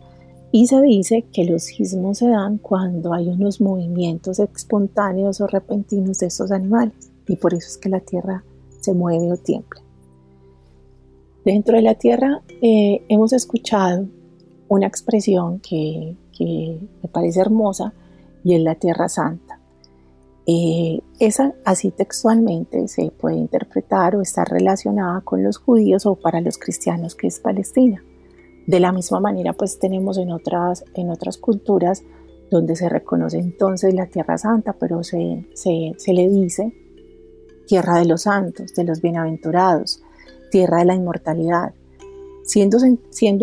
Y 0.51 0.67
se 0.67 0.81
dice 0.81 1.23
que 1.31 1.45
los 1.45 1.63
sismos 1.63 2.17
se 2.17 2.27
dan 2.27 2.57
cuando 2.57 3.13
hay 3.13 3.29
unos 3.29 3.61
movimientos 3.61 4.39
espontáneos 4.39 5.39
o 5.39 5.47
repentinos 5.47 6.19
de 6.19 6.27
estos 6.27 6.51
animales 6.51 6.93
y 7.27 7.37
por 7.37 7.53
eso 7.53 7.67
es 7.69 7.77
que 7.77 7.89
la 7.89 8.01
tierra 8.01 8.43
se 8.81 8.93
mueve 8.93 9.31
o 9.31 9.37
tiembla. 9.37 9.81
Dentro 11.43 11.75
de 11.75 11.81
la 11.81 11.95
tierra 11.95 12.41
eh, 12.61 13.03
hemos 13.09 13.33
escuchado 13.33 14.05
una 14.67 14.87
expresión 14.87 15.59
que, 15.59 16.15
me 16.39 17.07
parece 17.11 17.39
hermosa 17.39 17.93
y 18.43 18.55
es 18.55 18.61
la 18.61 18.73
tierra 18.73 19.07
santa. 19.09 19.59
Eh, 20.47 21.01
esa 21.19 21.53
así 21.65 21.91
textualmente 21.91 22.87
se 22.87 23.11
puede 23.11 23.35
interpretar 23.35 24.15
o 24.15 24.21
estar 24.21 24.49
relacionada 24.49 25.21
con 25.21 25.43
los 25.43 25.57
judíos 25.57 26.07
o 26.07 26.15
para 26.15 26.41
los 26.41 26.57
cristianos 26.57 27.13
que 27.13 27.27
es 27.27 27.39
Palestina. 27.39 28.03
De 28.65 28.79
la 28.79 28.91
misma 28.91 29.19
manera 29.19 29.53
pues 29.53 29.77
tenemos 29.77 30.17
en 30.17 30.31
otras, 30.31 30.83
en 30.95 31.11
otras 31.11 31.37
culturas 31.37 32.03
donde 32.49 32.75
se 32.75 32.89
reconoce 32.89 33.37
entonces 33.37 33.93
la 33.93 34.07
tierra 34.07 34.39
santa, 34.39 34.73
pero 34.73 35.03
se, 35.03 35.45
se 35.53 36.13
le 36.13 36.27
dice 36.27 36.73
tierra 37.67 37.99
de 37.99 38.05
los 38.05 38.23
santos, 38.23 38.73
de 38.73 38.83
los 38.83 39.01
bienaventurados, 39.01 40.01
tierra 40.51 40.79
de 40.79 40.85
la 40.85 40.95
inmortalidad, 40.95 41.73
siendo, 42.43 42.77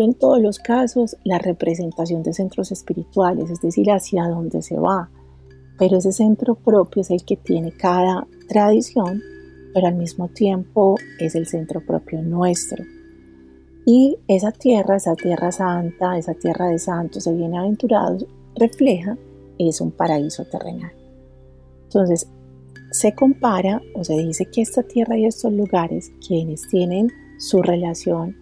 en 0.03 0.13
todos 0.13 0.39
los 0.39 0.59
casos 0.59 1.17
la 1.23 1.39
representación 1.39 2.23
de 2.23 2.33
centros 2.33 2.71
espirituales, 2.71 3.49
es 3.49 3.59
decir, 3.59 3.91
hacia 3.91 4.27
dónde 4.27 4.61
se 4.61 4.77
va. 4.77 5.09
Pero 5.77 5.97
ese 5.97 6.11
centro 6.11 6.55
propio 6.55 7.01
es 7.01 7.09
el 7.09 7.23
que 7.25 7.37
tiene 7.37 7.71
cada 7.71 8.27
tradición, 8.47 9.21
pero 9.73 9.87
al 9.87 9.95
mismo 9.95 10.27
tiempo 10.27 10.95
es 11.19 11.35
el 11.35 11.47
centro 11.47 11.81
propio 11.85 12.21
nuestro. 12.21 12.83
Y 13.85 14.17
esa 14.27 14.51
tierra, 14.51 14.97
esa 14.97 15.15
tierra 15.15 15.51
santa, 15.51 16.17
esa 16.17 16.33
tierra 16.33 16.67
de 16.67 16.79
santos, 16.79 17.25
de 17.25 17.33
bienaventurados, 17.33 18.25
refleja, 18.55 19.17
es 19.57 19.81
un 19.81 19.91
paraíso 19.91 20.45
terrenal. 20.45 20.91
Entonces, 21.85 22.29
se 22.91 23.13
compara 23.13 23.81
o 23.93 24.03
se 24.03 24.17
dice 24.17 24.45
que 24.45 24.61
esta 24.61 24.83
tierra 24.83 25.17
y 25.17 25.25
estos 25.25 25.53
lugares, 25.53 26.11
quienes 26.25 26.67
tienen 26.69 27.11
su 27.37 27.61
relación 27.61 28.35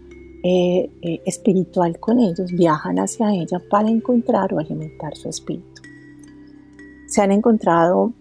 eh, 0.43 0.89
eh, 1.01 1.21
espiritual 1.25 1.99
con 1.99 2.19
ellos, 2.19 2.51
viajan 2.51 2.99
hacia 2.99 3.33
ella 3.33 3.61
para 3.69 3.89
encontrar 3.89 4.53
o 4.53 4.59
alimentar 4.59 5.15
su 5.15 5.29
espíritu. 5.29 5.81
Se 7.07 7.21
han 7.21 7.31
encontrado 7.31 8.13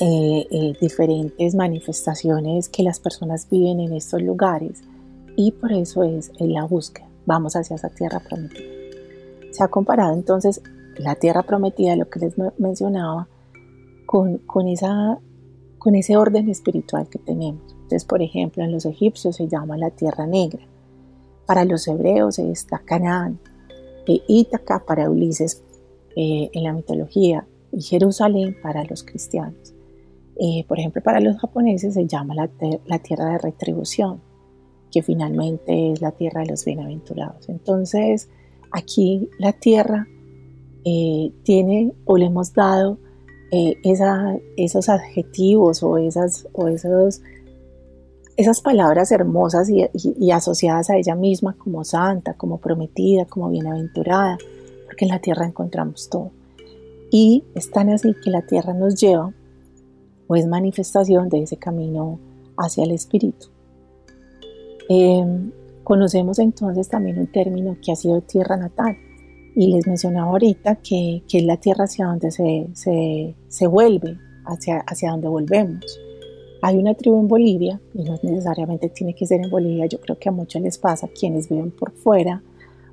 eh, 0.00 0.74
diferentes 0.80 1.54
manifestaciones 1.54 2.68
que 2.68 2.82
las 2.82 3.00
personas 3.00 3.48
viven 3.50 3.80
en 3.80 3.92
estos 3.92 4.22
lugares 4.22 4.82
y 5.36 5.52
por 5.52 5.72
eso 5.72 6.04
es 6.04 6.30
la 6.38 6.64
búsqueda. 6.64 7.08
Vamos 7.26 7.56
hacia 7.56 7.76
esa 7.76 7.88
tierra 7.88 8.20
prometida. 8.20 8.68
Se 9.50 9.64
ha 9.64 9.68
comparado 9.68 10.14
entonces 10.14 10.62
la 10.96 11.14
tierra 11.16 11.42
prometida, 11.42 11.96
lo 11.96 12.08
que 12.08 12.20
les 12.20 12.34
mencionaba, 12.58 13.28
con, 14.06 14.38
con 14.38 14.68
esa 14.68 15.18
con 15.80 15.96
ese 15.96 16.16
orden 16.16 16.48
espiritual 16.48 17.08
que 17.08 17.18
tenemos. 17.18 17.72
Entonces, 17.72 18.04
por 18.04 18.22
ejemplo, 18.22 18.62
en 18.62 18.70
los 18.70 18.84
egipcios 18.84 19.36
se 19.36 19.48
llama 19.48 19.78
la 19.78 19.90
Tierra 19.90 20.26
Negra, 20.26 20.62
para 21.46 21.64
los 21.64 21.88
hebreos 21.88 22.38
está 22.38 22.78
Canaán, 22.78 23.40
e 24.06 24.22
Ítaca 24.28 24.84
para 24.86 25.10
Ulises 25.10 25.62
eh, 26.14 26.50
en 26.52 26.64
la 26.64 26.72
mitología 26.72 27.46
y 27.72 27.80
Jerusalén 27.82 28.56
para 28.62 28.84
los 28.84 29.02
cristianos. 29.02 29.74
Eh, 30.38 30.64
por 30.68 30.78
ejemplo, 30.78 31.02
para 31.02 31.20
los 31.20 31.38
japoneses 31.38 31.94
se 31.94 32.06
llama 32.06 32.34
la, 32.34 32.98
tierra 32.98 33.32
de 33.32 33.38
retribución, 33.38 34.20
que 34.92 35.02
finalmente 35.02 35.92
es 35.92 36.00
la 36.00 36.12
tierra 36.12 36.42
de 36.42 36.48
los 36.48 36.64
bienaventurados. 36.64 37.48
Entonces, 37.48 38.28
aquí 38.70 39.28
la 39.38 39.52
tierra 39.52 40.06
eh, 40.84 41.32
tiene 41.42 41.92
o 42.04 42.16
le 42.16 42.26
hemos 42.26 42.52
dado 42.52 42.98
eh, 43.52 43.80
esos 44.56 44.88
adjetivos 44.88 45.82
o, 45.82 45.98
esas, 45.98 46.46
o 46.52 46.68
esos, 46.68 47.20
esas 48.36 48.60
palabras 48.60 49.10
hermosas 49.10 49.68
y, 49.68 50.30
asociadas 50.30 50.90
a 50.90 50.96
ella 50.96 51.16
misma 51.16 51.54
como 51.54 51.84
santa, 51.84 52.34
como 52.34 52.58
prometida, 52.58 53.24
como 53.24 53.50
bienaventurada, 53.50 54.38
porque 54.86 55.04
en 55.04 55.10
la 55.10 55.18
tierra 55.18 55.46
encontramos 55.46 56.08
todo. 56.08 56.30
Y 57.10 57.42
es 57.54 57.70
tan 57.70 57.88
así 57.90 58.14
que 58.22 58.30
la 58.30 58.42
tierra 58.42 58.72
nos 58.72 58.94
lleva 58.94 59.32
o 60.28 60.36
es 60.36 60.46
manifestación 60.46 61.28
de 61.28 61.42
ese 61.42 61.56
camino 61.56 62.20
hacia 62.56 62.84
el 62.84 62.92
espíritu. 62.92 63.48
Em, 64.88 65.50
conocemos 65.82 66.38
entonces 66.38 66.88
también 66.88 67.18
un 67.18 67.26
término 67.26 67.76
que 67.84 67.90
ha 67.90 67.96
sido 67.96 68.20
tierra 68.20 68.56
natal, 68.56 68.96
y 69.54 69.72
les 69.72 69.86
mencionaba 69.86 70.30
ahorita 70.30 70.76
que, 70.76 71.22
que 71.28 71.38
es 71.38 71.44
la 71.44 71.56
tierra 71.56 71.84
hacia 71.84 72.06
donde 72.06 72.30
se, 72.30 72.68
se, 72.72 73.34
se, 73.48 73.66
vuelve, 73.66 74.16
hacia, 74.44 74.78
hacia 74.80 75.10
donde 75.10 75.28
volvemos. 75.28 76.00
Hay 76.62 76.76
una 76.76 76.94
tribu 76.94 77.18
en 77.20 77.28
Bolivia, 77.28 77.80
y 77.94 78.04
no 78.04 78.18
necesariamente 78.22 78.88
tiene 78.90 79.14
que 79.14 79.26
ser 79.26 79.40
en 79.42 79.50
Bolivia, 79.50 79.86
yo 79.86 80.00
creo 80.00 80.18
que 80.18 80.28
a 80.28 80.32
muchos 80.32 80.60
les 80.62 80.78
pasa, 80.78 81.08
quienes 81.08 81.48
viven 81.48 81.70
por 81.70 81.92
fuera 81.92 82.42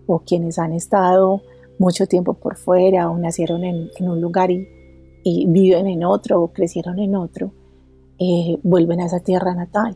o 0.06 0.20
quienes 0.20 0.58
han 0.58 0.74
estado 0.74 1.42
mucho 1.80 2.08
tiempo 2.08 2.34
por 2.34 2.56
fuera 2.56 3.10
o 3.10 3.18
nacieron 3.18 3.64
en, 3.64 3.90
en 3.98 4.10
un 4.10 4.22
lugar 4.22 4.52
y, 4.52 4.68
y, 5.24 5.46
viven 5.48 5.88
en 5.88 6.04
otro 6.06 6.42
o 6.42 6.48
crecieron 6.48 7.00
en 7.00 7.16
otro, 7.16 7.52
eh, 8.20 8.58
vuelven 8.64 9.02
a 9.02 9.06
esa 9.06 9.20
tierra 9.20 9.54
natal. 9.54 9.96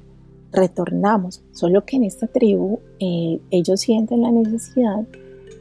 Retornamos, 0.51 1.43
solo 1.53 1.85
que 1.85 1.95
en 1.95 2.03
esta 2.03 2.27
tribu 2.27 2.79
eh, 2.99 3.39
ellos 3.49 3.79
sienten 3.79 4.21
la 4.21 4.31
necesidad 4.31 5.07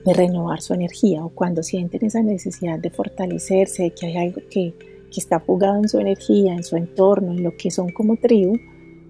de 0.05 0.15
renovar 0.15 0.61
su 0.63 0.75
energía 0.75 1.25
o 1.25 1.31
cuando 1.31 1.63
sienten 1.63 2.05
esa 2.05 2.23
necesidad 2.23 2.79
de 2.79 2.91
fortalecerse, 2.91 3.85
de 3.85 3.91
que 3.91 4.07
hay 4.07 4.17
algo 4.17 4.41
que, 4.51 4.75
que 5.11 5.21
está 5.21 5.41
fugado 5.41 5.77
en 5.77 5.89
su 5.89 5.99
energía, 5.99 6.55
en 6.55 6.63
su 6.63 6.77
entorno, 6.77 7.33
en 7.33 7.43
lo 7.43 7.57
que 7.57 7.71
son 7.71 7.91
como 7.91 8.17
tribu, 8.17 8.57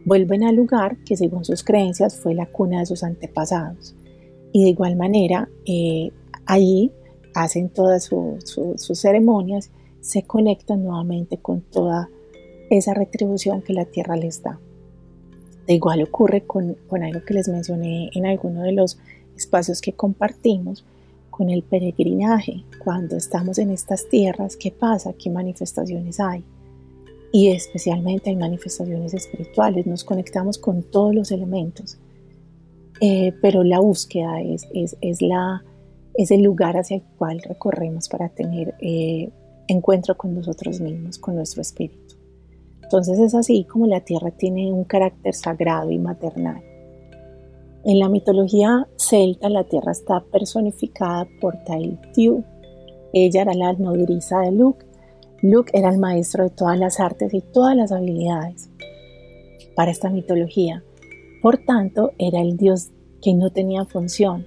vuelven 0.04 0.44
al 0.44 0.56
lugar 0.56 0.97
que 1.04 1.16
según 1.16 1.44
sus 1.44 1.62
creencias 1.62 2.16
fue 2.16 2.35
la 2.35 2.47
cuna 2.47 2.80
de 2.80 2.87
sus 2.87 3.02
antepasados. 3.02 3.94
Y 4.52 4.64
de 4.64 4.70
igual 4.70 4.97
manera, 4.97 5.49
eh, 5.66 6.11
ahí 6.47 6.92
hacen 7.35 7.68
todas 7.68 8.04
sus 8.04 9.00
ceremonias, 9.00 9.70
se 10.00 10.25
conectan 10.25 10.82
nuevamente 10.82 11.38
con 11.38 11.61
toda 11.61 12.09
esa 12.70 12.94
retribución 12.94 13.62
que 13.62 13.73
la 13.73 13.85
tierra 13.85 14.16
les 14.16 14.42
da. 14.42 14.59
De 15.66 15.75
igual 15.75 16.02
ocurre 16.02 16.42
con, 16.42 16.76
con 16.88 17.04
algo 17.04 17.25
que 17.25 17.35
les 17.35 17.49
mencioné 17.49 18.11
en 18.14 18.26
alguno 18.26 18.62
de 18.62 18.73
los 18.73 18.99
espacios 19.40 19.80
que 19.80 19.92
compartimos 19.92 20.85
con 21.30 21.49
el 21.49 21.62
peregrinaje. 21.62 22.64
Cuando 22.85 23.16
estamos 23.16 23.59
en 23.59 23.70
estas 23.70 24.09
tierras, 24.09 24.56
¿qué 24.56 24.70
pasa? 24.70 25.14
¿Qué 25.14 25.30
manifestaciones 25.30 26.20
hay? 26.20 26.44
Y 27.32 27.50
especialmente 27.50 28.30
hay 28.30 28.37
manifestaciones 28.37 29.14
espirituales, 29.14 29.87
nos 29.87 30.04
conectamos 30.04 30.59
con 30.59 30.82
todos 30.82 31.14
los 31.14 31.30
elementos. 31.32 31.99
Eh, 33.00 33.32
pero 33.40 33.64
la 33.64 33.80
búsqueda 33.80 34.42
es, 34.42 34.68
es, 34.75 35.23
la, 35.23 35.64
es 36.14 36.30
el 36.30 36.42
lugar 36.42 36.76
hacia 36.76 36.97
el 36.97 37.02
cual 37.16 37.40
recorremos 37.40 38.09
para 38.09 38.28
tener 38.28 38.75
eh, 38.80 39.30
encuentro 39.68 40.16
con 40.18 40.35
nosotros 40.35 40.80
mismos, 40.80 41.18
con 41.18 41.37
nuestro 41.37 41.62
espíritu. 41.62 42.16
Entonces 42.82 43.18
es 43.18 43.35
así 43.35 43.64
como 43.64 43.87
la 43.87 44.00
tierra 44.00 44.30
tiene 44.32 44.73
un 44.73 44.85
carácter 44.85 45.32
sagrado 45.32 45.90
y 45.90 45.99
maternal. 45.99 46.61
En 47.82 47.99
la 47.99 48.08
mitología 48.08 48.87
celta, 48.96 49.49
la 49.49 49.64
tierra 49.64 49.92
está 49.92 50.22
personificada 50.30 51.26
por 51.40 51.56
Tailtiu. 51.64 52.44
Ella 53.12 53.42
era 53.42 53.54
la 53.54 53.72
nodriza 53.72 54.40
de 54.40 54.52
Luke. 54.52 54.84
Luke 55.42 55.70
era 55.72 55.88
el 55.88 55.99
maestro 55.99 56.44
de 56.44 56.50
todas 56.50 56.78
las 56.78 57.00
artes 57.00 57.32
y 57.32 57.40
todas 57.40 57.75
las 57.75 57.90
habilidades 57.90 58.68
para 59.75 59.90
esta 59.90 60.10
mitología. 60.10 60.84
Por 61.40 61.56
tanto, 61.58 62.12
era 62.18 62.42
el 62.42 62.58
dios 62.58 62.90
que 63.22 63.32
no 63.32 63.50
tenía 63.50 63.87
función, 63.87 64.46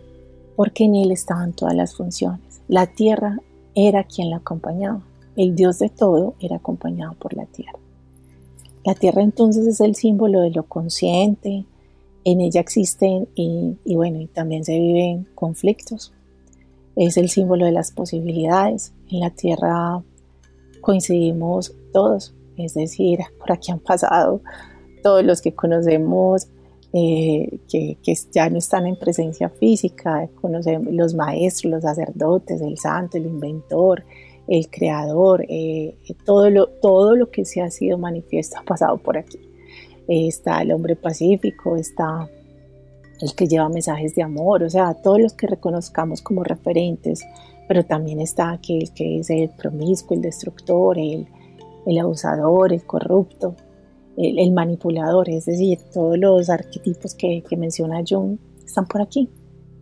porque 0.56 0.84
en 0.84 0.96
él 0.96 1.12
estaban 1.12 1.54
todas 1.54 1.74
las 1.74 1.96
funciones. 1.96 2.62
La 2.68 2.86
tierra 2.88 3.40
era 3.74 4.04
quien 4.04 4.30
la 4.30 4.38
acompañaba. 4.38 5.04
El 5.36 5.56
Dios 5.56 5.80
de 5.80 5.90
todo 5.90 6.36
era 6.40 6.58
acompañado 6.58 7.14
por 7.14 7.34
la 7.34 7.48
tierra. 7.48 7.80
La 8.86 8.94
tierra 8.94 9.24
entonces 9.24 9.66
es 9.66 9.82
el 9.82 9.96
símbolo 9.96 10.42
de 10.42 10.52
lo 10.52 10.64
consciente, 10.64 11.66
en 12.26 12.42
ella 12.42 12.62
existen 12.62 13.28
y, 13.36 13.78
bueno, 13.96 14.22
y 14.22 14.28
también 14.28 14.64
se 14.64 14.80
viven 14.80 15.28
conflictos. 15.36 16.14
Es 16.96 17.18
el 17.18 17.30
símbolo 17.30 17.66
de 17.66 17.72
las 17.72 17.92
posibilidades. 17.92 18.94
En 19.10 19.20
la 19.20 19.32
tierra 19.32 20.02
coincidimos 20.82 21.76
todos, 21.92 22.34
es 22.58 22.74
decir, 22.74 23.20
por 23.40 23.52
aquí 23.52 23.72
han 23.72 23.80
pasado 23.80 24.42
todos 25.02 25.24
los 25.24 25.42
que 25.42 25.54
conocemos 25.54 26.48
eh, 26.94 27.60
que, 27.70 27.98
ya 28.32 28.50
no 28.50 28.58
están 28.58 28.86
en 28.86 28.96
presencia 28.96 29.50
física, 29.50 30.30
conocemos 30.40 30.94
los 30.94 31.16
maestros, 31.16 31.72
los 31.72 31.82
sacerdotes, 31.82 32.62
el 32.62 32.78
santo, 32.78 33.18
el 33.18 33.26
inventor, 33.26 34.04
el 34.48 34.70
creador, 34.70 35.46
eh, 35.50 35.96
todo, 36.26 36.50
lo, 36.50 36.68
todo 36.68 37.16
lo 37.16 37.32
que 37.32 37.46
se 37.46 37.62
ha 37.62 37.72
sido 37.72 37.98
manifiesto 37.98 38.58
ha 38.60 38.64
pasado 38.64 38.98
por 38.98 39.18
aquí. 39.18 39.40
Está 40.08 40.62
el 40.62 40.72
hombre 40.72 40.96
pacífico, 40.96 41.76
está 41.76 42.30
el 43.22 43.36
que 43.36 43.48
lleva 43.48 43.70
mensajes 43.70 44.16
de 44.16 44.24
amor, 44.24 44.64
o 44.64 44.70
sea, 44.70 44.94
todos 44.96 45.20
los 45.22 45.34
que 45.34 45.48
reconozcamos 45.48 46.22
como 46.22 46.44
referentes, 46.44 47.26
pero 47.68 47.86
también 47.86 48.20
está 48.20 48.52
aquel 48.52 48.92
que 48.94 49.20
es 49.20 49.30
el 49.30 49.50
promiscuo, 49.50 50.16
el 50.16 50.22
destructor, 50.22 50.98
el, 50.98 51.28
el 51.86 52.00
abusador, 52.00 52.74
el 52.74 52.84
corrupto, 52.86 53.56
el, 54.18 54.52
manipulador, 54.52 55.30
es 55.30 55.46
decir, 55.46 55.80
todos 55.94 56.18
los 56.18 56.50
arquetipos 56.50 57.16
que, 57.16 57.44
menciona 57.58 58.04
Jung 58.08 58.38
están 58.64 58.86
por 58.86 59.02
aquí. 59.02 59.30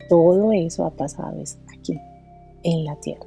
Todo 0.10 0.52
eso 0.52 0.86
ha 0.86 0.92
pasado 0.92 1.42
aquí, 1.78 2.00
en 2.64 2.86
la 2.86 2.96
Tierra. 2.98 3.26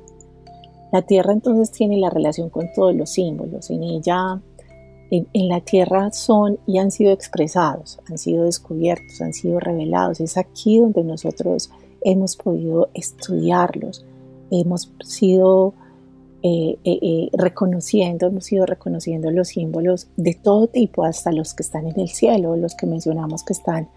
La 0.92 1.02
Tierra 1.02 1.32
entonces 1.32 1.70
tiene 1.70 1.98
la 1.98 2.10
relación 2.10 2.50
con 2.50 2.72
todos 2.74 2.94
los 2.94 3.10
símbolos. 3.10 3.70
En 3.70 3.82
ella, 3.82 4.40
en, 5.32 5.48
la 5.48 5.60
Tierra 5.60 6.10
son 6.12 6.58
y 6.66 6.78
han 6.78 6.90
sido 6.90 7.12
expresados, 7.12 8.00
han 8.08 8.18
sido 8.18 8.44
descubiertos, 8.44 9.20
han 9.20 9.32
sido 9.32 9.60
revelados. 9.60 10.20
Es 10.20 10.36
aquí 10.36 10.78
donde 10.78 11.04
nosotros 11.04 11.70
hemos 12.02 12.36
podido 12.36 12.88
estudiarlos, 12.94 14.04
hemos 14.50 14.90
sido 15.04 15.74
eh, 16.42 16.78
eh, 16.84 16.98
eh, 17.00 17.30
reconociendo, 17.32 18.26
hemos 18.26 18.50
ido 18.52 18.66
reconociendo 18.66 19.30
los 19.30 19.48
símbolos 19.48 20.08
de 20.16 20.34
todo 20.34 20.66
tipo, 20.66 21.04
hasta 21.04 21.32
los 21.32 21.54
que 21.54 21.62
están 21.62 21.86
en 21.86 21.98
el 21.98 22.08
cielo, 22.08 22.56
los 22.56 22.74
que 22.74 22.86
mencionamos 22.86 23.44
que 23.44 23.52
están 23.52 23.88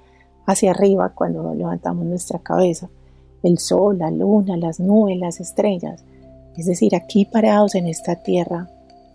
hacia 0.46 0.72
arriba 0.72 1.14
cuando 1.14 1.54
levantamos 1.54 2.06
nuestra 2.06 2.40
cabeza, 2.40 2.90
el 3.44 3.58
sol, 3.58 3.98
la 4.00 4.12
luna, 4.12 4.56
las 4.56 4.80
nubes, 4.80 5.18
las 5.18 5.40
estrellas. 5.40 6.04
Es 6.58 6.66
decir, 6.66 6.96
aquí 6.96 7.26
parados 7.26 7.76
en 7.76 7.88
esta 7.88 8.16
tierra 8.16 8.70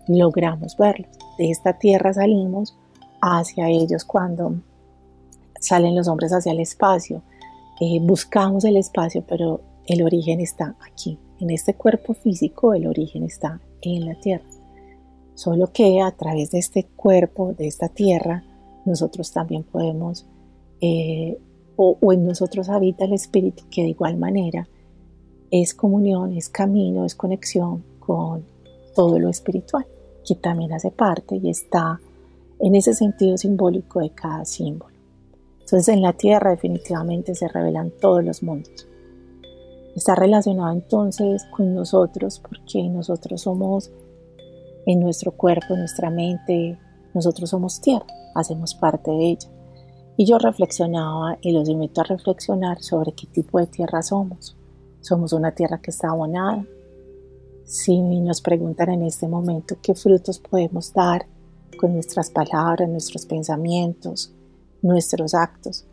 logramos 0.07 0.77
verlos. 0.77 1.17
De 1.37 1.49
esta 1.49 1.77
tierra 1.77 2.13
salimos 2.13 2.75
hacia 3.21 3.69
ellos 3.69 4.03
cuando 4.05 4.55
salen 5.59 5.95
los 5.95 6.07
hombres 6.07 6.31
hacia 6.33 6.51
el 6.51 6.59
espacio. 6.59 7.21
buscamos 8.01 8.65
el 8.65 8.77
espacio, 8.77 9.23
pero 9.27 9.61
el 9.85 10.03
origen 10.03 10.39
está 10.39 10.75
aquí, 10.89 11.17
en 11.39 11.49
este 11.49 11.73
cuerpo 11.73 12.13
físico 12.13 12.73
el 12.73 12.87
origen 12.87 13.23
está 13.23 13.59
en 13.81 14.05
la 14.05 14.15
tierra. 14.15 14.45
Solo 15.35 15.71
que 15.73 15.99
a 15.99 16.11
través 16.11 16.51
de 16.51 16.59
este 16.59 16.85
cuerpo, 16.95 17.53
de 17.53 17.67
esta 17.67 17.89
tierra, 17.89 18.43
nosotros 18.85 19.31
también 19.31 19.63
podemos, 19.63 20.25
eh, 20.79 21.39
o 21.75 22.13
en 22.13 22.25
nosotros 22.25 22.69
habita 22.69 23.05
el 23.05 23.13
espíritu 23.13 23.63
que 23.71 23.81
de 23.81 23.89
igual 23.89 24.15
manera 24.15 24.67
es 25.49 25.73
comunión, 25.73 26.33
es 26.33 26.49
camino, 26.49 27.05
es 27.05 27.13
conexión 27.13 27.83
con 27.99 28.43
todo 28.95 29.19
lo 29.19 29.29
espiritual, 29.29 29.85
que 30.25 30.35
también 30.35 30.73
hace 30.73 30.91
parte 30.91 31.35
y 31.35 31.49
está 31.49 31.99
en 32.59 32.75
ese 32.75 32.93
sentido 32.93 33.37
simbólico 33.37 33.99
de 33.99 34.11
cada 34.11 34.45
símbolo. 34.45 34.93
Entonces 35.59 35.87
en 35.89 36.01
la 36.01 36.13
tierra 36.13 36.51
definitivamente 36.51 37.35
se 37.35 37.47
revelan 37.47 37.91
todos 37.99 38.23
los 38.23 38.43
mundos. 38.43 38.87
Está 39.95 40.15
relacionado 40.15 40.71
entonces 40.71 41.45
con 41.55 41.73
nosotros 41.75 42.39
porque 42.39 42.87
nosotros 42.89 43.41
somos 43.41 43.91
en 44.85 44.99
nuestro 44.99 45.31
cuerpo, 45.31 45.73
en 45.73 45.79
nuestra 45.79 46.09
mente, 46.09 46.77
nosotros 47.13 47.49
somos 47.49 47.79
tierra, 47.79 48.05
hacemos 48.35 48.75
parte 48.75 49.11
de 49.11 49.29
ella. 49.31 49.49
Y 50.17 50.25
yo 50.25 50.37
reflexionaba 50.37 51.37
y 51.41 51.51
los 51.51 51.69
invito 51.69 52.01
a 52.01 52.05
reflexionar 52.05 52.81
sobre 52.81 53.13
qué 53.13 53.27
tipo 53.27 53.59
de 53.59 53.67
tierra 53.67 54.01
somos. 54.03 54.55
Somos 55.01 55.33
una 55.33 55.53
tierra 55.53 55.79
que 55.81 55.91
está 55.91 56.09
abonada. 56.09 56.65
Si 57.65 58.01
nos 58.01 58.41
preguntan 58.41 58.89
en 58.91 59.03
este 59.03 59.27
momento 59.27 59.77
qué 59.81 59.95
frutos 59.95 60.39
podemos 60.39 60.93
dar 60.93 61.25
con 61.79 61.93
nuestras 61.93 62.29
palabras, 62.29 62.89
nuestros 62.89 63.25
pensamientos, 63.25 64.33
nuestros 64.81 65.33
actos, 65.33 65.85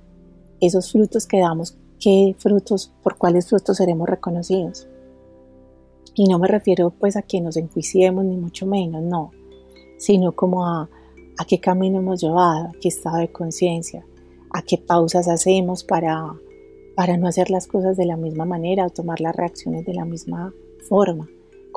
esos 0.61 0.93
frutos 0.93 1.27
que 1.27 1.41
damos 1.41 1.77
qué 2.01 2.35
frutos, 2.39 2.93
por 3.03 3.17
cuáles 3.17 3.49
frutos 3.49 3.77
seremos 3.77 4.09
reconocidos. 4.09 4.89
Y 6.15 6.29
no 6.29 6.39
me 6.39 6.49
refiero 6.49 6.91
pues 6.91 7.17
a 7.17 7.23
que 7.23 7.41
nos 7.41 7.57
enjuiciemos 7.57 8.25
ni 8.25 8.37
mucho 8.37 8.67
menos, 8.67 9.03
no, 9.03 9.31
sino 9.99 10.33
como 10.33 10.67
a, 10.67 10.89
a 11.39 11.45
qué 11.45 11.61
camino 11.61 11.99
hemos 11.99 12.21
llevado, 12.21 12.69
a 12.69 12.73
qué 12.81 12.89
estado 12.89 13.19
de 13.19 13.31
conciencia, 13.31 14.05
a 14.53 14.63
qué 14.63 14.77
pausas 14.77 15.29
hacemos 15.29 15.85
para, 15.85 16.35
para 16.97 17.17
no 17.17 17.29
hacer 17.29 17.51
las 17.51 17.67
cosas 17.67 17.97
de 17.97 18.07
la 18.07 18.17
misma 18.17 18.45
manera 18.45 18.87
o 18.87 18.91
tomar 18.91 19.21
las 19.21 19.37
reacciones 19.37 19.87
de 19.87 19.95
la 19.95 20.05
misma 20.05 20.53
forma, 20.89 21.29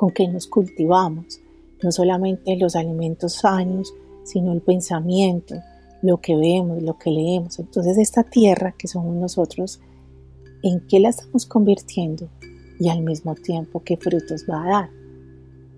con 0.03 0.11
qué 0.11 0.27
nos 0.27 0.47
cultivamos, 0.47 1.39
no 1.81 1.89
solamente 1.93 2.57
los 2.57 2.75
alimentos 2.75 3.35
sanos, 3.35 3.93
sino 4.25 4.51
el 4.51 4.59
pensamiento, 4.59 5.55
lo 6.01 6.19
que 6.19 6.35
vemos, 6.35 6.83
lo 6.83 6.97
que 6.97 7.09
leemos. 7.09 7.57
Entonces 7.57 7.97
esta 7.97 8.23
tierra 8.23 8.75
que 8.77 8.89
somos 8.89 9.15
nosotros, 9.15 9.79
en 10.61 10.85
qué 10.89 10.99
la 10.99 11.07
estamos 11.07 11.45
convirtiendo 11.45 12.27
y 12.81 12.89
al 12.89 13.01
mismo 13.01 13.33
tiempo 13.35 13.81
qué 13.81 13.95
frutos 13.95 14.45
va 14.49 14.65
a 14.65 14.67
dar. 14.67 14.89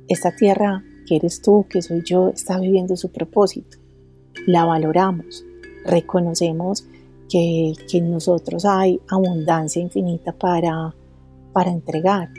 Esta 0.08 0.36
tierra 0.36 0.84
que 1.06 1.18
eres 1.18 1.44
tú, 1.44 1.68
que 1.70 1.84
soy 1.84 2.02
yo, 2.04 2.30
está 2.30 2.60
viviendo 2.60 2.96
su 2.96 3.12
propósito. 3.12 3.78
La 4.48 4.66
valoramos, 4.66 5.46
reconocemos 5.86 6.88
que, 7.30 7.74
en 7.94 8.10
nosotros 8.10 8.66
hay 8.66 9.00
abundancia 9.08 9.84
infinita 9.84 10.32
para, 10.32 10.96
para 11.54 11.70
entregar 11.70 12.30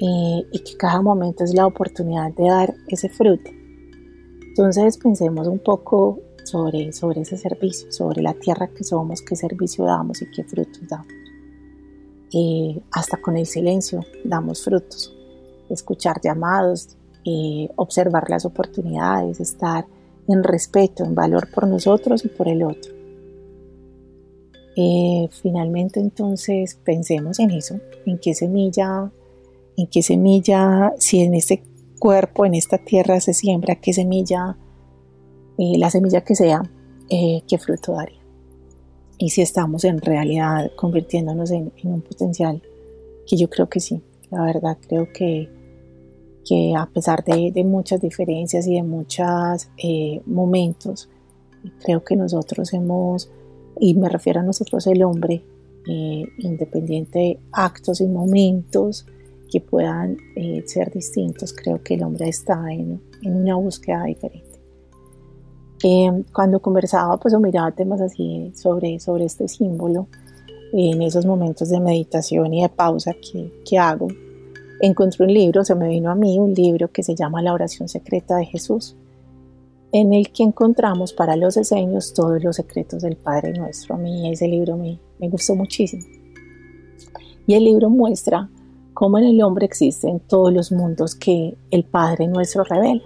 eh, 0.00 0.46
y 0.52 0.58
que 0.60 0.76
cada 0.76 1.00
momento 1.00 1.44
es 1.44 1.54
la 1.54 1.66
oportunidad 1.66 2.32
de 2.34 2.48
dar 2.48 2.74
ese 2.88 3.08
fruto. 3.08 3.50
Entonces 4.48 4.96
pensemos 4.98 5.46
un 5.48 5.58
poco 5.58 6.20
sobre, 6.44 6.92
sobre 6.92 7.22
ese 7.22 7.36
servicio, 7.36 7.90
sobre 7.92 8.22
la 8.22 8.34
tierra 8.34 8.68
que 8.68 8.84
somos, 8.84 9.22
qué 9.22 9.36
servicio 9.36 9.84
damos 9.84 10.22
y 10.22 10.30
qué 10.30 10.44
frutos 10.44 10.80
damos. 10.88 11.12
Eh, 12.32 12.80
hasta 12.92 13.18
con 13.18 13.36
el 13.36 13.46
silencio 13.46 14.00
damos 14.24 14.64
frutos. 14.64 15.12
Escuchar 15.68 16.20
llamados, 16.22 16.96
eh, 17.24 17.68
observar 17.76 18.30
las 18.30 18.44
oportunidades, 18.44 19.40
estar 19.40 19.86
en 20.28 20.42
respeto, 20.42 21.04
en 21.04 21.14
valor 21.14 21.48
por 21.52 21.66
nosotros 21.66 22.24
y 22.24 22.28
por 22.28 22.48
el 22.48 22.62
otro. 22.62 22.94
Eh, 24.76 25.28
finalmente 25.30 26.00
entonces 26.00 26.78
pensemos 26.84 27.40
en 27.40 27.50
eso, 27.50 27.80
en 28.04 28.18
qué 28.18 28.34
semilla, 28.34 29.10
en 29.76 29.86
qué 29.88 30.02
semilla, 30.02 30.92
si 30.98 31.20
en 31.20 31.34
este 31.34 31.62
cuerpo, 31.98 32.44
en 32.46 32.54
esta 32.54 32.78
tierra 32.78 33.20
se 33.20 33.34
siembra, 33.34 33.76
qué 33.76 33.92
semilla, 33.92 34.56
la 35.58 35.90
semilla 35.90 36.22
que 36.22 36.34
sea, 36.34 36.62
qué 37.08 37.58
fruto 37.58 37.92
daría 37.92 38.26
y 39.18 39.30
si 39.30 39.42
estamos 39.42 39.84
en 39.84 40.00
realidad 40.00 40.70
convirtiéndonos 40.76 41.50
en, 41.50 41.72
un 41.84 42.00
potencial, 42.02 42.62
que 43.26 43.36
yo 43.36 43.48
creo 43.48 43.68
que 43.68 43.80
sí, 43.80 44.02
la 44.30 44.42
verdad 44.42 44.76
creo 44.86 45.08
que, 45.12 45.48
que 46.44 46.74
a 46.76 46.86
pesar 46.86 47.24
de, 47.24 47.64
muchas 47.64 48.00
diferencias 48.00 48.66
y 48.66 48.74
de 48.74 48.82
muchos 48.82 49.68
eh, 49.82 50.20
momentos, 50.26 51.08
creo 51.82 52.04
que 52.04 52.16
nosotros 52.16 52.72
hemos, 52.74 53.30
y 53.80 53.94
me 53.94 54.08
refiero 54.08 54.40
a 54.40 54.44
nosotros 54.44 54.86
el 54.86 55.02
hombre, 55.02 55.42
eh, 55.88 56.24
independiente 56.38 57.18
de 57.18 57.38
actos 57.52 58.00
y 58.00 58.06
momentos 58.06 59.06
que 59.50 59.60
puedan 59.60 60.16
eh, 60.34 60.62
ser 60.66 60.90
distintos, 60.90 61.52
creo 61.52 61.82
que 61.82 61.94
el 61.94 62.02
hombre 62.02 62.28
está 62.28 62.72
en, 62.72 63.00
en 63.22 63.36
una 63.36 63.56
búsqueda 63.56 64.04
diferente. 64.04 64.46
Eh, 65.82 66.10
cuando 66.32 66.60
conversaba 66.60 67.18
pues 67.18 67.34
o 67.34 67.40
miraba 67.40 67.70
temas 67.72 68.00
así 68.00 68.50
sobre, 68.54 68.98
sobre 68.98 69.24
este 69.24 69.46
símbolo, 69.46 70.08
en 70.72 71.00
esos 71.02 71.24
momentos 71.24 71.68
de 71.68 71.80
meditación 71.80 72.52
y 72.52 72.62
de 72.62 72.68
pausa 72.68 73.14
que, 73.14 73.62
que 73.64 73.78
hago, 73.78 74.08
encontré 74.80 75.24
un 75.24 75.32
libro, 75.32 75.64
se 75.64 75.74
me 75.74 75.88
vino 75.88 76.10
a 76.10 76.14
mí 76.14 76.38
un 76.38 76.54
libro 76.54 76.90
que 76.90 77.02
se 77.02 77.14
llama 77.14 77.42
La 77.42 77.52
oración 77.52 77.88
secreta 77.88 78.36
de 78.36 78.46
Jesús, 78.46 78.96
en 79.92 80.12
el 80.12 80.32
que 80.32 80.42
encontramos 80.42 81.12
para 81.12 81.36
los 81.36 81.54
diseños 81.54 82.12
todos 82.12 82.42
los 82.42 82.56
secretos 82.56 83.02
del 83.02 83.16
Padre 83.16 83.52
nuestro. 83.52 83.94
A 83.94 83.98
mí 83.98 84.30
ese 84.30 84.48
libro 84.48 84.76
me, 84.76 84.98
me 85.18 85.28
gustó 85.28 85.54
muchísimo. 85.54 86.04
Y 87.46 87.54
el 87.54 87.64
libro 87.64 87.88
muestra 87.88 88.50
cómo 88.96 89.18
en 89.18 89.24
el 89.24 89.42
hombre 89.42 89.66
existen 89.66 90.20
todos 90.20 90.50
los 90.50 90.72
mundos 90.72 91.14
que 91.14 91.54
el 91.70 91.84
Padre 91.84 92.28
nuestro 92.28 92.64
revela. 92.64 93.02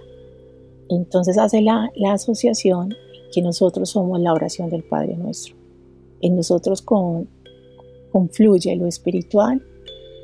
Entonces 0.87 1.37
hace 1.37 1.61
la, 1.61 1.91
la 1.95 2.13
asociación 2.13 2.95
que 3.33 3.41
nosotros 3.41 3.89
somos 3.89 4.17
la 4.21 4.31
oración 4.31 4.69
del 4.69 4.83
Padre 4.83 5.17
nuestro. 5.17 5.53
En 6.21 6.37
nosotros 6.37 6.81
con, 6.81 7.27
confluye 8.09 8.73
lo 8.77 8.87
espiritual 8.87 9.61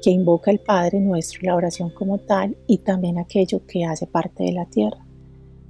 que 0.01 0.09
invoca 0.09 0.51
el 0.51 0.59
Padre 0.59 1.01
nuestro, 1.01 1.41
la 1.43 1.55
oración 1.55 1.89
como 1.89 2.17
tal, 2.17 2.55
y 2.65 2.77
también 2.77 3.17
aquello 3.17 3.59
que 3.67 3.83
hace 3.83 4.07
parte 4.07 4.45
de 4.45 4.53
la 4.53 4.67
tierra. 4.67 5.05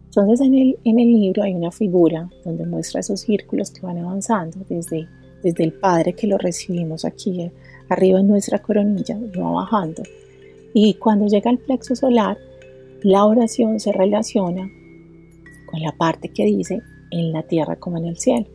Entonces 0.05 0.41
en 0.41 0.53
el, 0.53 0.77
en 0.83 0.99
el 0.99 1.11
libro 1.11 1.41
hay 1.41 1.55
una 1.55 1.71
figura 1.71 2.29
donde 2.45 2.67
muestra 2.67 2.99
esos 2.99 3.21
círculos 3.21 3.71
que 3.71 3.81
van 3.81 3.97
avanzando 3.97 4.59
desde, 4.69 5.07
desde 5.41 5.63
el 5.63 5.73
Padre 5.73 6.13
que 6.13 6.27
lo 6.27 6.37
recibimos 6.37 7.03
aquí 7.03 7.51
arriba 7.89 8.19
en 8.19 8.27
nuestra 8.27 8.59
coronilla, 8.59 9.17
va 9.39 9.51
bajando. 9.51 10.03
Y 10.73 10.95
cuando 10.95 11.27
llega 11.27 11.49
al 11.49 11.59
plexo 11.59 11.95
solar, 11.95 12.37
la 13.03 13.25
oración 13.25 13.79
se 13.79 13.91
relaciona 13.91 14.69
con 15.65 15.81
la 15.81 15.91
parte 15.91 16.29
que 16.29 16.45
dice 16.45 16.81
en 17.11 17.31
la 17.31 17.43
tierra 17.43 17.75
como 17.77 17.97
en 17.97 18.05
el 18.05 18.17
cielo, 18.17 18.47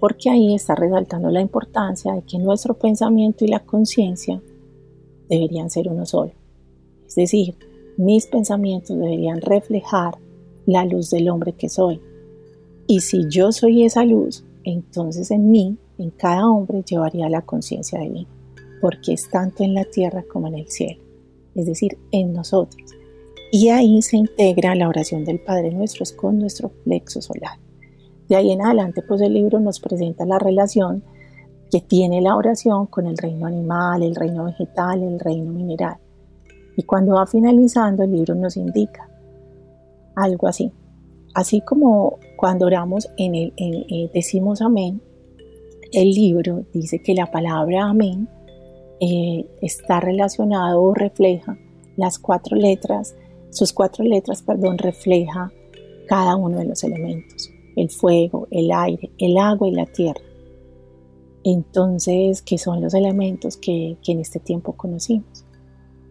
porque 0.00 0.30
ahí 0.30 0.54
está 0.54 0.74
resaltando 0.74 1.30
la 1.30 1.40
importancia 1.40 2.12
de 2.14 2.22
que 2.22 2.38
nuestro 2.38 2.74
pensamiento 2.74 3.44
y 3.44 3.48
la 3.48 3.60
conciencia 3.60 4.40
deberían 5.28 5.70
ser 5.70 5.88
uno 5.88 6.06
solo. 6.06 6.32
Es 7.06 7.14
decir, 7.14 7.56
mis 7.96 8.26
pensamientos 8.26 8.96
deberían 8.96 9.40
reflejar 9.40 10.18
la 10.66 10.84
luz 10.84 11.10
del 11.10 11.28
hombre 11.28 11.52
que 11.52 11.68
soy. 11.68 12.00
Y 12.86 13.00
si 13.00 13.28
yo 13.28 13.52
soy 13.52 13.84
esa 13.84 14.04
luz, 14.04 14.44
entonces 14.64 15.30
en 15.30 15.50
mí, 15.50 15.76
en 15.98 16.10
cada 16.10 16.48
hombre, 16.48 16.82
llevaría 16.82 17.28
la 17.28 17.42
conciencia 17.42 18.00
mí, 18.00 18.26
porque 18.80 19.14
es 19.14 19.28
tanto 19.28 19.64
en 19.64 19.74
la 19.74 19.84
tierra 19.84 20.24
como 20.30 20.48
en 20.48 20.56
el 20.56 20.68
cielo, 20.68 21.02
es 21.54 21.66
decir, 21.66 21.98
en 22.10 22.32
nosotros. 22.32 22.92
Y 23.50 23.70
ahí 23.70 24.02
se 24.02 24.18
integra 24.18 24.74
la 24.74 24.88
oración 24.88 25.24
del 25.24 25.40
Padre 25.40 25.70
Nuestro, 25.70 26.02
es 26.02 26.12
con 26.12 26.38
nuestro 26.38 26.68
plexo 26.68 27.22
solar. 27.22 27.58
De 28.28 28.36
ahí 28.36 28.52
en 28.52 28.60
adelante, 28.60 29.02
pues 29.02 29.22
el 29.22 29.32
libro 29.32 29.58
nos 29.58 29.80
presenta 29.80 30.26
la 30.26 30.38
relación 30.38 31.02
que 31.70 31.80
tiene 31.80 32.20
la 32.20 32.36
oración 32.36 32.86
con 32.86 33.06
el 33.06 33.16
reino 33.16 33.46
animal, 33.46 34.02
el 34.02 34.14
reino 34.14 34.44
vegetal, 34.44 35.02
el 35.02 35.18
reino 35.18 35.50
mineral. 35.50 35.96
Y 36.76 36.82
cuando 36.82 37.14
va 37.14 37.26
finalizando, 37.26 38.02
el 38.02 38.12
libro 38.12 38.34
nos 38.34 38.56
indica 38.56 39.08
algo 40.14 40.46
así. 40.46 40.72
Así 41.34 41.60
como 41.60 42.18
cuando 42.36 42.66
oramos 42.66 43.08
en 43.16 43.34
el, 43.34 43.52
eh, 43.56 44.10
decimos 44.12 44.60
amén, 44.60 45.00
el 45.92 46.10
libro 46.10 46.64
dice 46.72 47.00
que 47.00 47.14
la 47.14 47.30
palabra 47.30 47.84
amén 47.84 48.28
eh, 49.00 49.46
está 49.60 50.00
relacionado 50.00 50.82
o 50.82 50.94
refleja 50.94 51.58
las 51.96 52.18
cuatro 52.18 52.56
letras, 52.56 53.14
sus 53.50 53.72
cuatro 53.72 54.04
letras, 54.04 54.42
perdón, 54.42 54.78
refleja 54.78 55.52
cada 56.06 56.36
uno 56.36 56.58
de 56.58 56.64
los 56.64 56.84
elementos 56.84 57.50
el 57.80 57.90
fuego, 57.90 58.48
el 58.50 58.72
aire, 58.72 59.10
el 59.18 59.38
agua 59.38 59.68
y 59.68 59.72
la 59.72 59.86
tierra. 59.86 60.20
Entonces, 61.44 62.42
¿qué 62.42 62.58
son 62.58 62.80
los 62.80 62.94
elementos 62.94 63.56
que, 63.56 63.96
en 64.06 64.20
este 64.20 64.40
tiempo 64.40 64.72
conocimos? 64.72 65.44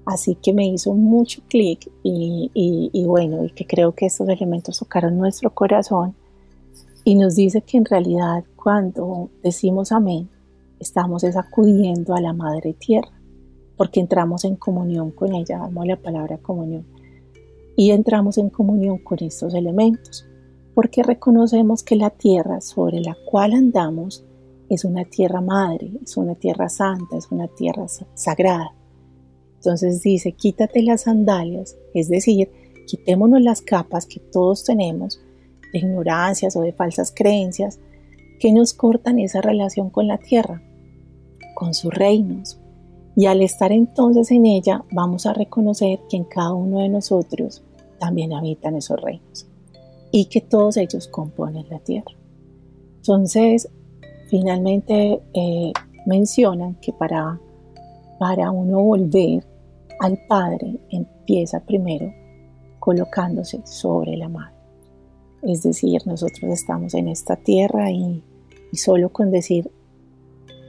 Así 0.06 0.36
que 0.36 0.54
me 0.54 0.66
hizo 0.66 0.94
mucho 0.94 1.42
clic 1.50 1.92
y, 2.02 3.04
bueno, 3.06 3.44
y 3.44 3.50
que 3.50 3.68
creo 3.68 3.94
que 3.94 4.06
estos 4.06 4.30
elementos 4.30 4.80
tocaron 4.80 5.18
nuestro 5.18 5.54
corazón 5.54 6.16
y 7.04 7.16
nos 7.16 7.36
dice 7.36 7.62
que 7.62 7.78
en 7.78 7.86
realidad 7.86 8.46
cuando 8.56 9.30
decimos 9.44 9.92
amén, 9.92 10.30
estamos 10.80 11.24
acudiendo 11.24 12.16
a 12.16 12.22
la 12.22 12.34
Madre 12.34 12.74
Tierra, 12.74 13.12
porque 13.76 14.00
entramos 14.00 14.46
en 14.46 14.56
comunión 14.56 15.12
con 15.12 15.34
ella, 15.34 15.64
amo 15.64 15.86
la 15.86 15.98
palabra 15.98 16.38
comunión, 16.38 16.86
y 17.76 17.92
entramos 17.92 18.38
en 18.38 18.50
comunión 18.50 18.98
con 19.00 19.20
estos 19.22 19.54
elementos 19.54 20.28
porque 20.78 21.02
reconocemos 21.02 21.82
que 21.82 21.96
la 21.96 22.12
tierra 22.12 22.62
sobre 22.62 23.00
la 23.00 23.18
cual 23.26 23.54
andamos 23.54 24.24
es 24.70 24.86
una 24.86 25.06
tierra 25.06 25.42
madre, 25.42 25.90
es 26.04 26.18
una 26.18 26.36
tierra 26.36 26.70
santa, 26.70 27.18
es 27.18 27.32
una 27.32 27.48
tierra 27.48 27.88
sagrada. 28.14 28.76
Entonces 29.56 30.04
dice, 30.04 30.34
quítate 30.34 30.84
las 30.84 31.02
sandalias, 31.02 31.76
es 31.96 32.10
decir, 32.10 32.52
quitémonos 32.86 33.42
las 33.42 33.64
capas 33.64 34.06
que 34.06 34.20
todos 34.20 34.66
tenemos 34.66 35.20
de 35.74 35.80
ignorancias 35.80 36.56
o 36.56 36.62
de 36.62 36.74
falsas 36.74 37.12
creencias 37.12 37.80
que 38.40 38.52
nos 38.52 38.74
cortan 38.74 39.20
esa 39.20 39.42
relación 39.42 39.90
con 39.90 40.08
la 40.08 40.18
tierra, 40.18 40.62
con 41.56 41.74
sus 41.74 41.94
reinos. 41.94 42.60
Y 43.16 43.26
al 43.26 43.42
estar 43.42 43.72
entonces 43.72 44.30
en 44.32 44.46
ella, 44.46 44.84
vamos 44.92 45.26
a 45.26 45.34
reconocer 45.34 46.00
que 46.10 46.18
en 46.18 46.24
cada 46.24 46.54
uno 46.54 46.80
de 46.80 46.90
nosotros 46.90 47.64
también 48.00 48.34
habitan 48.34 48.76
esos 48.76 49.02
reinos 49.02 49.48
y 50.12 50.26
que 50.26 50.42
todos 50.42 50.78
ellos 50.78 51.08
componen 51.08 51.66
la 51.70 51.80
tierra. 51.80 52.12
Entonces, 52.98 53.70
finalmente 54.30 55.22
eh, 55.34 55.74
mencionan 56.06 56.76
que 56.76 56.94
para, 56.94 57.40
para 58.20 58.52
uno 58.52 58.82
volver 58.82 59.44
al 60.00 60.20
Padre 60.28 60.80
empieza 60.90 61.60
primero 61.60 62.14
colocándose 62.80 63.62
sobre 63.66 64.16
la 64.16 64.30
madre. 64.30 64.57
Es 65.48 65.64
decir, 65.64 66.02
nosotros 66.06 66.52
estamos 66.52 66.94
en 66.94 67.08
esta 67.08 67.38
tierra 67.38 67.90
y, 67.90 68.22
solo 68.74 69.10
con 69.10 69.32
decir 69.32 69.72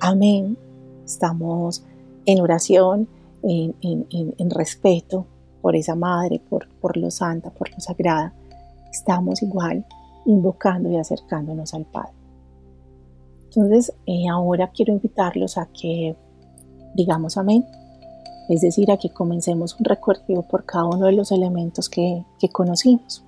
amén 0.01 0.57
estamos 1.05 1.85
en 2.27 2.41
oración, 2.41 3.09
en, 3.43 4.51
respeto 4.51 5.27
por 5.61 5.75
esa 5.75 5.97
madre, 5.97 6.41
por, 6.49 6.69
por 6.81 6.97
lo 6.97 7.11
santa, 7.11 7.51
por 7.51 7.71
lo 7.73 7.81
sagrada 7.81 8.33
estamos 8.93 9.43
igual 9.43 9.85
invocando 10.27 10.91
y 10.91 10.97
acercándonos 10.97 11.75
al 11.75 11.85
Padre. 11.85 12.13
Entonces, 13.47 13.93
eh, 14.07 14.29
ahora 14.31 14.71
quiero 14.73 14.93
invitarlos 14.93 15.59
a 15.59 15.67
que 15.67 16.15
digamos 16.95 17.37
amén, 17.37 17.67
es 18.49 18.61
decir, 18.61 18.93
a 18.93 18.97
que 18.97 19.11
comencemos 19.11 19.77
un 19.79 19.85
recorrido 19.85 20.43
por 20.43 20.65
cada 20.65 20.85
uno 20.85 21.07
de 21.07 21.13
los 21.13 21.33
elementos 21.33 21.89
que, 21.89 22.25
que 22.39 22.49
conocimos. 22.49 23.25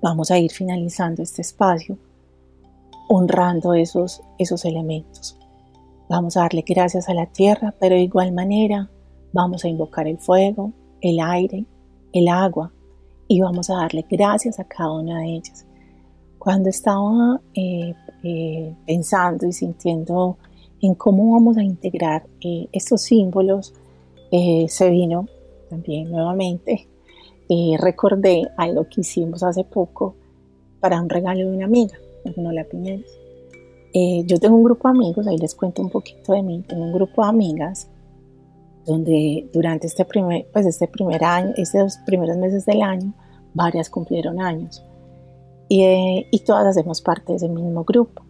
Vamos 0.00 0.30
a 0.30 0.38
ir 0.38 0.50
finalizando 0.50 1.22
este 1.22 1.42
espacio 1.42 1.98
honrando 3.08 3.74
esos, 3.74 4.22
esos 4.38 4.64
elementos. 4.64 5.36
Vamos 6.08 6.36
a 6.36 6.42
darle 6.42 6.62
gracias 6.66 7.08
a 7.08 7.14
la 7.14 7.26
tierra, 7.26 7.74
pero 7.80 7.96
de 7.96 8.02
igual 8.02 8.32
manera 8.32 8.88
vamos 9.32 9.64
a 9.64 9.68
invocar 9.68 10.06
el 10.06 10.18
fuego, 10.18 10.72
el 11.00 11.18
aire, 11.20 11.64
el 12.12 12.28
agua, 12.28 12.72
y 13.26 13.40
vamos 13.40 13.70
a 13.70 13.76
darle 13.76 14.04
gracias 14.08 14.58
a 14.60 14.64
cada 14.64 14.92
una 14.92 15.20
de 15.20 15.34
ellas. 15.34 15.66
Cuando 16.38 16.68
estaba 16.68 17.40
eh, 17.54 17.94
eh, 18.22 18.74
pensando 18.86 19.46
y 19.46 19.52
sintiendo 19.52 20.38
en 20.80 20.94
cómo 20.94 21.32
vamos 21.32 21.56
a 21.56 21.62
integrar 21.62 22.24
eh, 22.40 22.68
estos 22.72 23.02
símbolos, 23.02 23.74
se 24.30 24.90
vino 24.90 25.26
también 25.70 26.10
nuevamente, 26.10 26.86
recordé 27.78 28.48
algo 28.56 28.86
que 28.88 29.00
hicimos 29.00 29.42
hace 29.42 29.64
poco 29.64 30.14
para 30.80 31.00
un 31.00 31.08
regalo 31.08 31.40
de 31.40 31.56
una 31.56 31.64
amiga, 31.64 31.96
no 32.36 32.52
la 32.52 32.64
Piñeros. 32.64 33.10
yo 34.26 34.38
tengo 34.38 34.56
un 34.56 34.64
grupo 34.64 34.88
de 34.88 34.94
amigos, 34.96 35.26
ahí 35.26 35.38
les 35.38 35.54
cuento 35.54 35.82
un 35.82 35.90
poquito 35.90 36.32
de 36.32 36.42
mí, 36.42 36.62
tengo 36.68 36.84
un 36.84 36.92
grupo 36.92 37.22
de 37.22 37.28
amigas 37.28 37.88
donde 38.84 39.48
durante 39.52 39.86
este 39.86 40.04
primer, 40.04 40.46
pues 40.52 40.66
este 40.66 40.88
primer 40.88 41.22
año, 41.22 41.52
estos 41.56 41.98
primeros 42.06 42.36
meses 42.36 42.64
del 42.64 42.82
año, 42.82 43.12
varias 43.54 43.90
cumplieron 43.90 44.40
años 44.40 44.82
y, 45.68 45.82
eh, 45.82 46.26
y 46.30 46.38
todas 46.40 46.66
hacemos 46.66 47.00
parte 47.00 47.32
de 47.32 47.36
ese 47.36 47.48
mismo 47.48 47.84
grupo. 47.84 48.22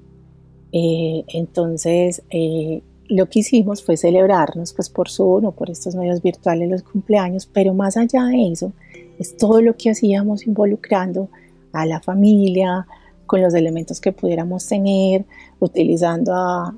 Eh, 0.72 1.24
entonces, 1.28 2.22
eh, 2.30 2.82
lo 3.08 3.28
que 3.28 3.38
hicimos 3.38 3.82
fue 3.82 3.96
celebrarnos 3.96 4.72
pues 4.74 4.90
por 4.90 5.08
Zoom 5.08 5.46
o 5.46 5.52
por 5.52 5.70
estos 5.70 5.94
medios 5.94 6.20
virtuales 6.20 6.68
los 6.68 6.82
cumpleaños, 6.82 7.46
pero 7.46 7.72
más 7.72 7.96
allá 7.96 8.24
de 8.24 8.50
eso, 8.50 8.72
es 9.18 9.36
todo 9.36 9.60
lo 9.60 9.76
que 9.76 9.90
hacíamos 9.90 10.46
involucrando 10.46 11.28
a 11.72 11.86
la 11.86 12.00
familia, 12.00 12.86
con 13.28 13.42
los 13.42 13.54
elementos 13.54 14.00
que 14.00 14.10
pudiéramos 14.10 14.66
tener, 14.66 15.26
utilizando 15.60 16.32
a, 16.34 16.72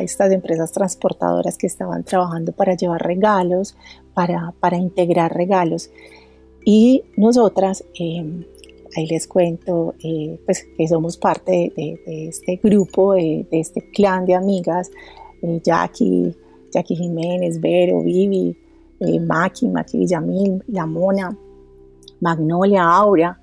estas 0.00 0.32
empresas 0.32 0.72
transportadoras 0.72 1.58
que 1.58 1.66
estaban 1.66 2.04
trabajando 2.04 2.52
para 2.52 2.74
llevar 2.74 3.02
regalos, 3.02 3.76
para, 4.14 4.54
para 4.60 4.76
integrar 4.76 5.34
regalos. 5.34 5.90
Y 6.64 7.02
nosotras, 7.16 7.84
eh, 7.98 8.24
ahí 8.96 9.06
les 9.06 9.26
cuento, 9.26 9.94
eh, 10.02 10.38
pues 10.46 10.64
que 10.76 10.86
somos 10.86 11.16
parte 11.16 11.72
de, 11.76 12.28
este 12.28 12.60
grupo, 12.62 13.14
de, 13.14 13.46
este 13.50 13.90
clan 13.90 14.26
de 14.26 14.34
amigas, 14.34 14.90
eh, 15.42 15.60
Jackie, 15.62 16.36
Jackie 16.72 16.94
Jiménez, 16.94 17.60
Vero, 17.60 18.02
Vivi, 18.02 18.56
Maki, 19.00 19.68
Maki 19.68 19.98
Villamil, 19.98 20.64
La 20.68 20.86
Mona, 20.86 21.36
Magnolia, 22.20 22.84
Aura. 22.84 23.40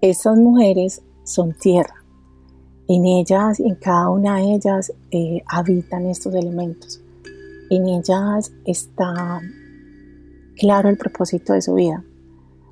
Estas 0.00 0.36
mujeres 0.36 1.02
son 1.24 1.52
tierra. 1.54 1.94
En 2.88 3.06
ellas, 3.06 3.60
en 3.60 3.76
cada 3.76 4.10
una 4.10 4.36
de 4.36 4.54
ellas, 4.54 4.92
eh, 5.10 5.42
habitan 5.46 6.06
estos 6.06 6.34
elementos. 6.34 7.00
En 7.70 7.86
ellas 7.86 8.52
está 8.64 9.40
claro 10.56 10.88
el 10.88 10.98
propósito 10.98 11.52
de 11.52 11.62
su 11.62 11.74
vida. 11.74 12.04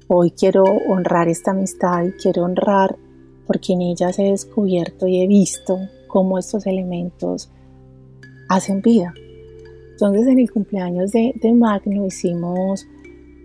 Hoy 0.08 0.32
quiero 0.32 0.64
honrar 0.64 1.28
esta 1.28 1.52
amistad 1.52 2.04
y 2.04 2.12
quiero 2.12 2.44
honrar 2.44 2.96
porque 3.46 3.74
en 3.74 3.82
ellas 3.82 4.18
he 4.18 4.24
descubierto 4.24 5.06
y 5.06 5.22
he 5.22 5.26
visto 5.26 5.78
cómo 6.08 6.38
estos 6.38 6.66
elementos 6.66 7.50
hacen 8.48 8.82
vida. 8.82 9.14
Entonces 10.00 10.28
en 10.28 10.38
el 10.38 10.48
cumpleaños 10.48 11.10
de, 11.10 11.34
Magno 11.52 12.06
hicimos 12.06 12.86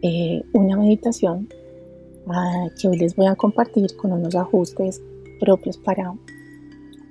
eh, 0.04 0.44
una 0.54 0.78
meditación 0.78 1.50
ah, 2.28 2.68
que 2.80 2.88
hoy 2.88 3.00
les 3.00 3.16
voy 3.16 3.26
a 3.26 3.36
compartir 3.36 3.98
con 3.98 4.12
unos 4.12 4.36
ajustes 4.36 5.02
propios 5.40 5.80
para, 5.80 6.14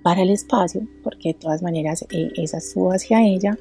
para 0.04 0.22
el 0.22 0.30
espacio, 0.30 0.86
porque 1.02 1.30
de 1.30 1.34
todas 1.34 1.60
maneras 1.60 2.06
eh, 2.12 2.30
esa 2.36 2.58
estuvo 2.58 2.92
hacia 2.92 3.26
ella. 3.26 3.58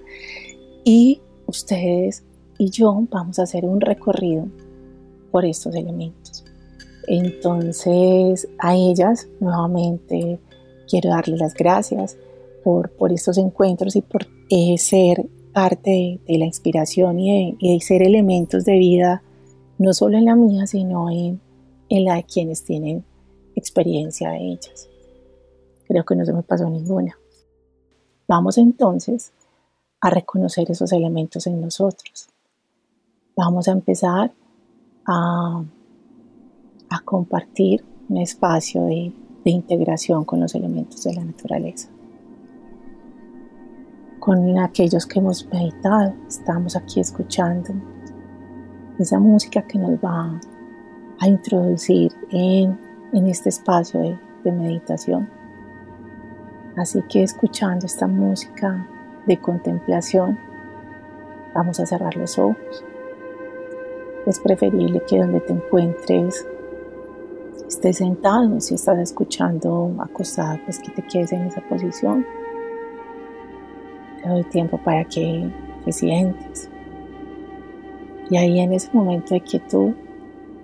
Y 0.84 1.20
ustedes 1.48 2.24
y 2.60 2.70
yo 2.70 3.04
vamos 3.10 3.40
a 3.40 3.44
hacer 3.44 3.66
un 3.66 3.82
recorrido 3.82 4.50
por 5.32 5.46
estos 5.46 5.74
elementos. 5.74 6.46
Entonces, 7.08 8.48
a 8.60 8.76
ellas 8.76 9.28
nuevamente 9.40 10.40
quiero 10.88 11.10
darles 11.10 11.40
las 11.40 11.56
gracias 11.56 12.18
por, 12.64 12.92
por 12.92 13.12
estos 13.12 13.40
encuentros 13.40 13.96
y 13.96 14.04
por 14.04 14.28
eh, 14.52 14.78
ser 14.78 15.26
parte 15.54 16.20
de, 16.28 16.38
la 16.38 16.46
inspiración 16.46 17.20
y 17.20 17.58
de, 17.60 17.80
ser 17.82 18.04
elementos 18.04 18.66
de 18.66 18.78
vida, 18.78 19.24
no 19.78 19.94
solo 19.94 20.18
en 20.18 20.26
la 20.26 20.36
mía, 20.36 20.68
sino 20.68 21.10
en, 21.10 21.40
la 21.90 22.16
de 22.16 22.24
quienes 22.24 22.64
tienen 22.64 23.04
experiencia 23.56 24.30
de 24.32 24.54
ellas. 24.54 24.90
Creo 25.88 26.06
que 26.06 26.16
no 26.16 26.26
se 26.26 26.34
me 26.34 26.44
pasó 26.44 26.70
ninguna. 26.70 27.18
Vamos 28.28 28.58
entonces 28.58 29.34
a 30.00 30.10
reconocer 30.10 30.72
esos 30.72 30.92
elementos 30.94 31.48
en 31.48 31.60
nosotros. 31.60 32.30
Vamos 33.36 33.68
a 33.68 33.72
empezar 33.72 34.32
a 35.06 35.64
compartir 37.04 37.84
un 38.12 38.18
espacio 38.18 38.84
de, 38.86 39.14
integración 39.44 40.24
con 40.24 40.40
los 40.40 40.54
elementos 40.54 41.04
de 41.04 41.16
la 41.16 41.24
naturaleza. 41.24 41.90
Con 44.22 44.60
aquellos 44.60 45.08
que 45.08 45.18
hemos 45.18 45.52
meditado, 45.52 46.14
estamos 46.28 46.76
aquí 46.76 47.00
escuchando 47.00 47.74
esa 49.00 49.18
música 49.18 49.64
que 49.64 49.80
nos 49.80 49.94
va 49.94 50.40
a 51.18 51.28
introducir 51.28 52.14
en, 52.30 52.78
este 53.26 53.50
espacio 53.50 54.00
de, 54.00 54.20
de 54.44 54.52
meditación. 54.52 55.28
Así 56.78 57.02
que 57.10 57.24
escuchando 57.24 57.88
esta 57.88 58.06
música 58.06 58.88
de 59.26 59.40
contemplación, 59.40 60.38
vamos 61.56 61.80
a 61.80 61.88
cerrar 61.88 62.16
los 62.16 62.38
ojos. 62.38 62.86
Es 64.28 64.40
preferible 64.40 65.02
que 65.08 65.18
donde 65.18 65.40
te 65.40 65.54
encuentres 65.54 66.46
estés 67.68 67.98
sentado, 67.98 68.62
si 68.62 68.76
estás 68.76 69.00
escuchando 69.00 69.96
acostado, 69.98 70.60
pues 70.66 70.78
que 70.78 70.92
te 70.92 71.02
quedes 71.08 71.32
en 71.32 71.42
esa 71.48 71.62
posición. 71.62 72.24
Te 74.22 74.30
doy 74.30 74.44
tiempo 74.44 74.78
para 74.78 75.04
que 75.06 75.50
te 75.86 75.92
sientes. 75.92 76.70
Y 78.30 78.38
ahí 78.38 78.60
en 78.60 78.74
ese 78.74 78.90
momento 78.94 79.34
de 79.34 79.42
quietud 79.42 79.94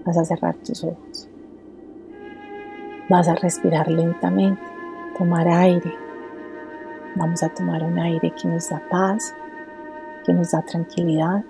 vas 0.06 0.18
a 0.18 0.26
cerrar 0.26 0.56
tus 0.56 0.84
ojos. 0.84 1.30
Vas 3.10 3.28
a 3.28 3.36
respirar 3.36 3.90
lentamente, 3.90 4.62
tomar 5.18 5.48
aire. 5.48 5.94
Vamos 7.16 7.42
a 7.44 7.50
tomar 7.50 7.84
un 7.84 7.98
aire 8.00 8.32
que 8.32 8.48
nos 8.48 8.70
da 8.70 8.82
paz, 8.90 9.34
que 10.26 10.34
nos 10.34 10.52
da 10.52 10.62
tranquilidad. 10.62 11.44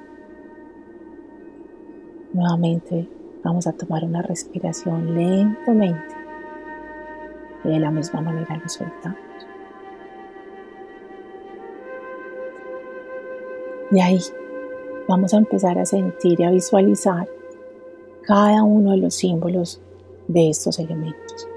Nuevamente 2.33 3.07
Vamos 3.47 3.65
a 3.65 3.71
tomar 3.71 4.03
una 4.03 4.21
respiración 4.21 5.15
lentamente 5.15 6.15
y 7.63 7.69
de 7.69 7.79
la 7.79 7.91
misma 7.91 8.19
manera 8.19 8.57
lo 8.57 8.67
soltamos. 8.67 9.26
Y 13.91 14.01
ahí 14.01 14.19
vamos 15.07 15.33
a 15.33 15.37
empezar 15.37 15.77
a 15.79 15.85
sentir 15.85 16.39
y 16.39 16.43
a 16.43 16.51
visualizar 16.51 17.27
cada 18.23 18.63
uno 18.63 18.91
de 18.91 18.97
los 18.97 19.15
símbolos 19.15 19.79
de 20.27 20.49
estos 20.49 20.79
elementos. 20.79 21.47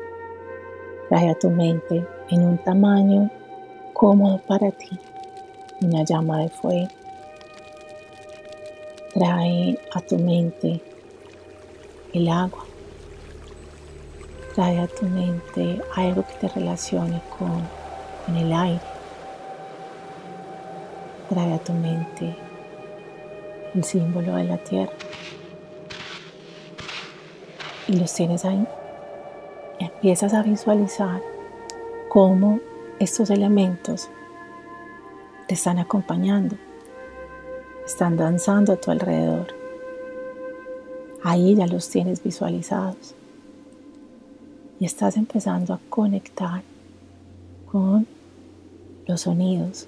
Trae 1.09 1.31
a 1.31 1.35
tu 1.35 1.51
mente 1.51 2.07
en 2.29 2.43
un 2.43 2.59
tamaño 2.59 3.31
cómodo 3.93 4.41
para 4.47 4.71
ti 4.71 4.89
una 5.83 6.05
llama 6.05 6.39
de 6.39 6.49
fuego. 6.49 6.89
Trae 9.15 9.79
a 9.93 10.01
tu 10.01 10.19
mente 10.19 10.81
el 12.13 12.29
agua. 12.29 12.65
Trae 14.55 14.79
a 14.79 14.87
tu 14.87 15.07
mente 15.07 15.81
algo 15.97 16.25
que 16.27 16.35
te 16.47 16.49
relacione 16.49 17.21
con, 17.39 17.81
el 18.37 18.53
aire. 18.53 18.90
Trae 21.31 21.55
a 21.55 21.59
tu 21.61 21.73
mente 21.73 22.35
el 23.73 23.85
símbolo 23.85 24.35
de 24.35 24.43
la 24.43 24.59
tierra. 24.59 24.93
Y 27.87 27.97
los 27.97 28.13
tienes 28.13 28.45
ahí. 28.45 28.67
Empiezas 29.79 30.35
a 30.35 30.43
visualizar 30.43 31.23
cómo 32.09 32.59
estos 32.99 33.31
elementos 33.31 34.09
te 35.47 35.55
están 35.55 35.79
acompañando, 35.79 36.57
están 37.87 38.17
danzando 38.17 38.73
a 38.73 38.77
tu 38.77 38.91
alrededor. 38.91 39.55
Ahí 41.23 41.55
ya 41.55 41.69
los 41.69 41.89
tienes 41.91 42.25
visualizados. 42.25 43.15
Y 44.81 44.85
estás 44.85 45.17
empezando 45.17 45.75
a 45.75 45.81
conectar 45.89 46.63
con 47.71 48.09
los 49.07 49.21
sonidos 49.21 49.87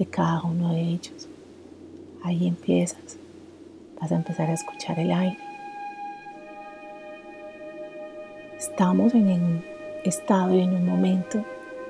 de 0.00 0.06
cada 0.06 0.42
uno 0.42 0.72
de 0.72 0.80
ellos. 0.80 1.28
Ahí 2.24 2.48
empiezas. 2.48 3.18
Vas 4.00 4.10
a 4.10 4.16
empezar 4.16 4.48
a 4.48 4.54
escuchar 4.54 4.98
el 4.98 5.12
aire. 5.12 5.38
Estamos 8.58 9.14
en 9.14 9.28
un 9.30 9.64
estado 10.04 10.54
y 10.54 10.62
en 10.62 10.74
un 10.74 10.86
momento 10.86 11.44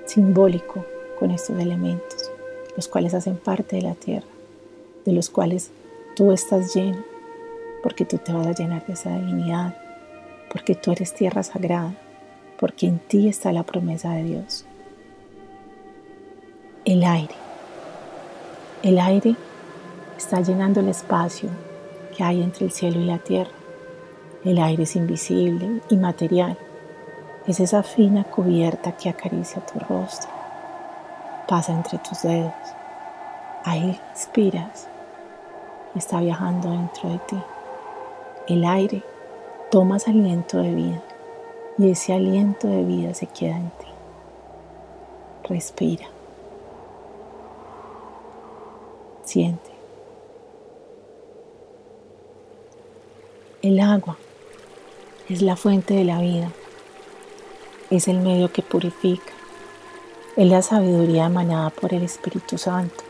simbólico 0.06 0.84
con 1.20 1.30
estos 1.30 1.56
elementos, 1.60 2.32
los 2.74 2.88
cuales 2.88 3.14
hacen 3.14 3.36
parte 3.36 3.76
de 3.76 3.82
la 3.82 3.94
tierra, 3.94 4.26
de 5.04 5.12
los 5.12 5.30
cuales 5.30 5.70
tú 6.16 6.32
estás 6.32 6.74
lleno 6.74 7.04
porque 7.80 8.04
tú 8.04 8.18
te 8.18 8.32
vas 8.32 8.46
a 8.46 8.52
llenar 8.52 8.84
de 8.86 8.94
esa 8.94 9.16
divinidad, 9.16 9.76
porque 10.52 10.74
tú 10.74 10.90
eres 10.90 11.14
tierra 11.14 11.44
sagrada, 11.44 11.94
porque 12.58 12.86
en 12.86 12.98
ti 12.98 13.28
está 13.28 13.52
la 13.52 13.62
promesa 13.62 14.14
de 14.14 14.24
Dios. 14.24 14.66
El 16.84 17.04
aire. 17.04 17.49
El 18.82 18.98
aire 18.98 19.36
está 20.16 20.40
llenando 20.40 20.80
el 20.80 20.88
espacio 20.88 21.50
que 22.16 22.24
hay 22.24 22.42
entre 22.42 22.66
el 22.66 22.72
cielo 22.72 23.00
y 23.00 23.04
la 23.04 23.18
tierra. 23.18 23.50
El 24.44 24.58
aire 24.58 24.84
es 24.84 24.96
invisible, 24.96 25.80
inmaterial. 25.90 26.56
Es 27.46 27.60
esa 27.60 27.82
fina 27.82 28.24
cubierta 28.24 28.96
que 28.96 29.08
acaricia 29.08 29.64
tu 29.64 29.78
rostro. 29.80 30.30
Pasa 31.46 31.72
entre 31.72 31.98
tus 31.98 32.22
dedos. 32.22 32.52
Ahí 33.64 34.00
inspiras 34.12 34.88
está 35.94 36.20
viajando 36.20 36.70
dentro 36.70 37.10
de 37.10 37.18
ti 37.18 37.36
el 38.46 38.64
aire, 38.64 39.02
tomas 39.70 40.08
aliento 40.08 40.58
de 40.58 40.74
vida 40.74 41.02
y 41.78 41.90
ese 41.90 42.12
aliento 42.12 42.66
de 42.66 42.82
vida 42.82 43.14
se 43.14 43.26
queda 43.26 43.56
en 43.56 43.70
ti. 43.70 43.86
Respira. 45.48 46.06
Siente. 49.30 49.70
El 53.62 53.78
agua 53.78 54.16
es 55.28 55.40
la 55.40 55.54
fuente 55.54 55.94
de 55.94 56.02
la 56.02 56.20
vida, 56.20 56.50
es 57.90 58.08
el 58.08 58.18
medio 58.18 58.52
que 58.52 58.62
purifica, 58.62 59.32
es 60.36 60.48
la 60.48 60.62
sabiduría 60.62 61.26
emanada 61.26 61.70
por 61.70 61.94
el 61.94 62.02
Espíritu 62.02 62.58
Santo, 62.58 63.04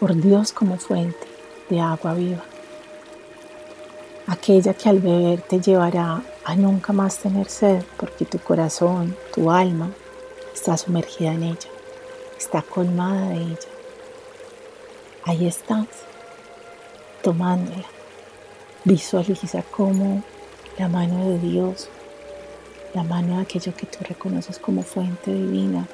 por 0.00 0.16
Dios 0.16 0.52
como 0.52 0.78
fuente 0.78 1.28
de 1.68 1.78
agua 1.78 2.14
viva 2.14 2.42
aquella 4.26 4.74
que 4.74 4.88
al 4.88 4.98
beber 4.98 5.42
te 5.42 5.60
llevará 5.60 6.22
a 6.44 6.56
nunca 6.56 6.92
más 6.92 7.18
tener 7.18 7.48
sed, 7.48 7.84
porque 7.96 8.24
tu 8.24 8.40
corazón, 8.40 9.16
tu 9.32 9.48
alma, 9.48 9.90
está 10.52 10.76
sumergida 10.76 11.32
en 11.34 11.44
ella, 11.44 11.70
está 12.36 12.62
colmada 12.62 13.28
de 13.28 13.42
ella. 13.42 13.69
Ahí 15.24 15.46
estás, 15.46 15.86
tomándola. 17.22 17.84
Visualiza 18.84 19.62
cómo 19.62 20.22
la 20.78 20.88
mano 20.88 21.28
de 21.28 21.38
Dios 21.38 21.90
la 22.94 23.04
mano 23.04 23.36
de 23.36 23.42
aquello 23.42 23.74
que 23.74 23.86
tú 23.86 23.98
reconoces 24.02 24.58
como 24.58 24.82
fuente 24.82 25.32
divina, 25.32 25.86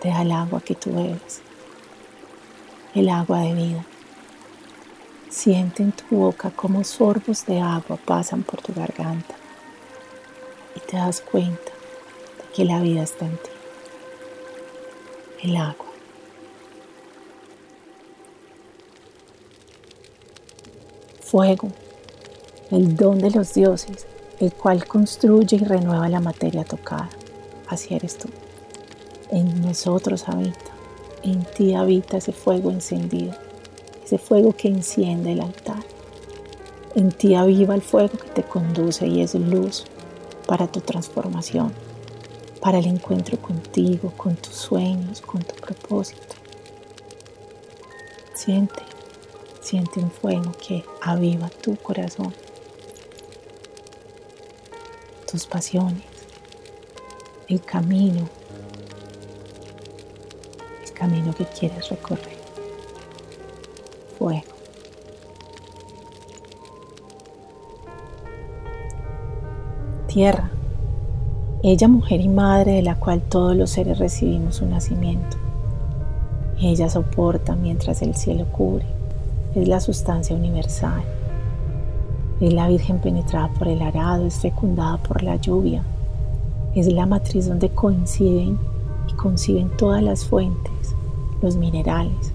te 0.00 0.08
da 0.08 0.22
el 0.22 0.32
agua 0.32 0.60
que 0.60 0.74
tú 0.74 0.94
bebes, 0.94 1.42
el 2.94 3.08
agua 3.08 3.40
de 3.40 3.54
vida. 3.54 3.84
Siente 5.28 5.82
en 5.82 5.92
tu 5.92 6.16
boca 6.16 6.50
cómo 6.50 6.82
sorbos 6.84 7.46
de 7.46 7.60
agua 7.60 7.98
pasan 8.04 8.42
por 8.42 8.60
tu 8.62 8.72
garganta 8.74 9.34
y 10.74 10.80
te 10.80 10.96
das 10.96 11.20
cuenta 11.20 11.70
de 12.38 12.54
que 12.54 12.64
la 12.64 12.80
vida 12.80 13.02
está 13.02 13.26
en 13.26 13.36
ti. 13.36 13.50
El 15.42 15.56
agua. 15.56 15.89
Fuego, 21.30 21.68
el 22.72 22.96
don 22.96 23.20
de 23.20 23.30
los 23.30 23.54
dioses, 23.54 24.04
el 24.40 24.52
cual 24.52 24.84
construye 24.84 25.58
y 25.58 25.64
renueva 25.64 26.08
la 26.08 26.18
materia 26.18 26.64
tocada. 26.64 27.08
Así 27.68 27.94
eres 27.94 28.18
tú. 28.18 28.28
En 29.30 29.62
nosotros 29.62 30.28
habita, 30.28 30.72
en 31.22 31.44
ti 31.44 31.74
habita 31.74 32.16
ese 32.16 32.32
fuego 32.32 32.72
encendido, 32.72 33.32
ese 34.04 34.18
fuego 34.18 34.56
que 34.56 34.66
enciende 34.66 35.30
el 35.30 35.42
altar. 35.42 35.84
En 36.96 37.12
ti 37.12 37.36
aviva 37.36 37.76
el 37.76 37.82
fuego 37.82 38.18
que 38.18 38.30
te 38.30 38.42
conduce 38.42 39.06
y 39.06 39.20
es 39.20 39.36
luz 39.36 39.84
para 40.48 40.66
tu 40.66 40.80
transformación, 40.80 41.72
para 42.60 42.80
el 42.80 42.86
encuentro 42.86 43.38
contigo, 43.40 44.12
con 44.16 44.34
tus 44.34 44.56
sueños, 44.56 45.20
con 45.20 45.44
tu 45.44 45.54
propósito. 45.54 46.34
Siente, 48.34 48.89
siente 49.70 50.00
un 50.00 50.10
fuego 50.10 50.50
que 50.66 50.84
aviva 51.00 51.48
tu 51.48 51.76
corazón, 51.76 52.34
tus 55.30 55.46
pasiones, 55.46 56.02
el 57.46 57.62
camino, 57.62 58.28
el 60.84 60.92
camino 60.92 61.32
que 61.32 61.44
quieres 61.44 61.88
recorrer. 61.88 62.36
Fuego. 64.18 64.42
Tierra, 70.08 70.50
ella 71.62 71.86
mujer 71.86 72.20
y 72.20 72.28
madre 72.28 72.72
de 72.72 72.82
la 72.82 72.96
cual 72.96 73.22
todos 73.22 73.54
los 73.54 73.70
seres 73.70 74.00
recibimos 74.00 74.62
un 74.62 74.70
nacimiento. 74.70 75.36
Ella 76.58 76.90
soporta 76.90 77.54
mientras 77.54 78.02
el 78.02 78.16
cielo 78.16 78.46
cubre, 78.50 78.99
es 79.54 79.66
la 79.66 79.80
sustancia 79.80 80.36
universal. 80.36 81.02
Es 82.40 82.52
la 82.52 82.68
Virgen 82.68 83.00
penetrada 83.00 83.48
por 83.48 83.68
el 83.68 83.82
arado, 83.82 84.26
es 84.26 84.38
fecundada 84.38 84.96
por 84.98 85.22
la 85.22 85.36
lluvia. 85.36 85.82
Es 86.74 86.86
la 86.86 87.04
matriz 87.04 87.48
donde 87.48 87.68
coinciden 87.70 88.58
y 89.08 89.12
conciben 89.14 89.70
todas 89.76 90.02
las 90.02 90.24
fuentes, 90.24 90.94
los 91.42 91.56
minerales. 91.56 92.32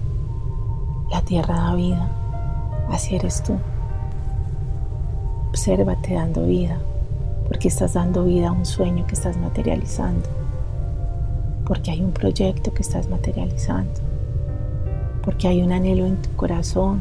La 1.10 1.22
tierra 1.22 1.54
da 1.54 1.74
vida, 1.74 2.10
así 2.90 3.16
eres 3.16 3.42
tú. 3.42 3.56
Obsérvate 5.50 6.14
dando 6.14 6.44
vida, 6.46 6.78
porque 7.48 7.68
estás 7.68 7.94
dando 7.94 8.24
vida 8.24 8.48
a 8.48 8.52
un 8.52 8.66
sueño 8.66 9.06
que 9.06 9.14
estás 9.14 9.38
materializando, 9.38 10.28
porque 11.64 11.92
hay 11.92 12.02
un 12.02 12.12
proyecto 12.12 12.74
que 12.74 12.82
estás 12.82 13.08
materializando, 13.08 14.00
porque 15.26 15.48
hay 15.48 15.60
un 15.60 15.72
anhelo 15.72 16.06
en 16.06 16.16
tu 16.22 16.30
corazón 16.36 17.00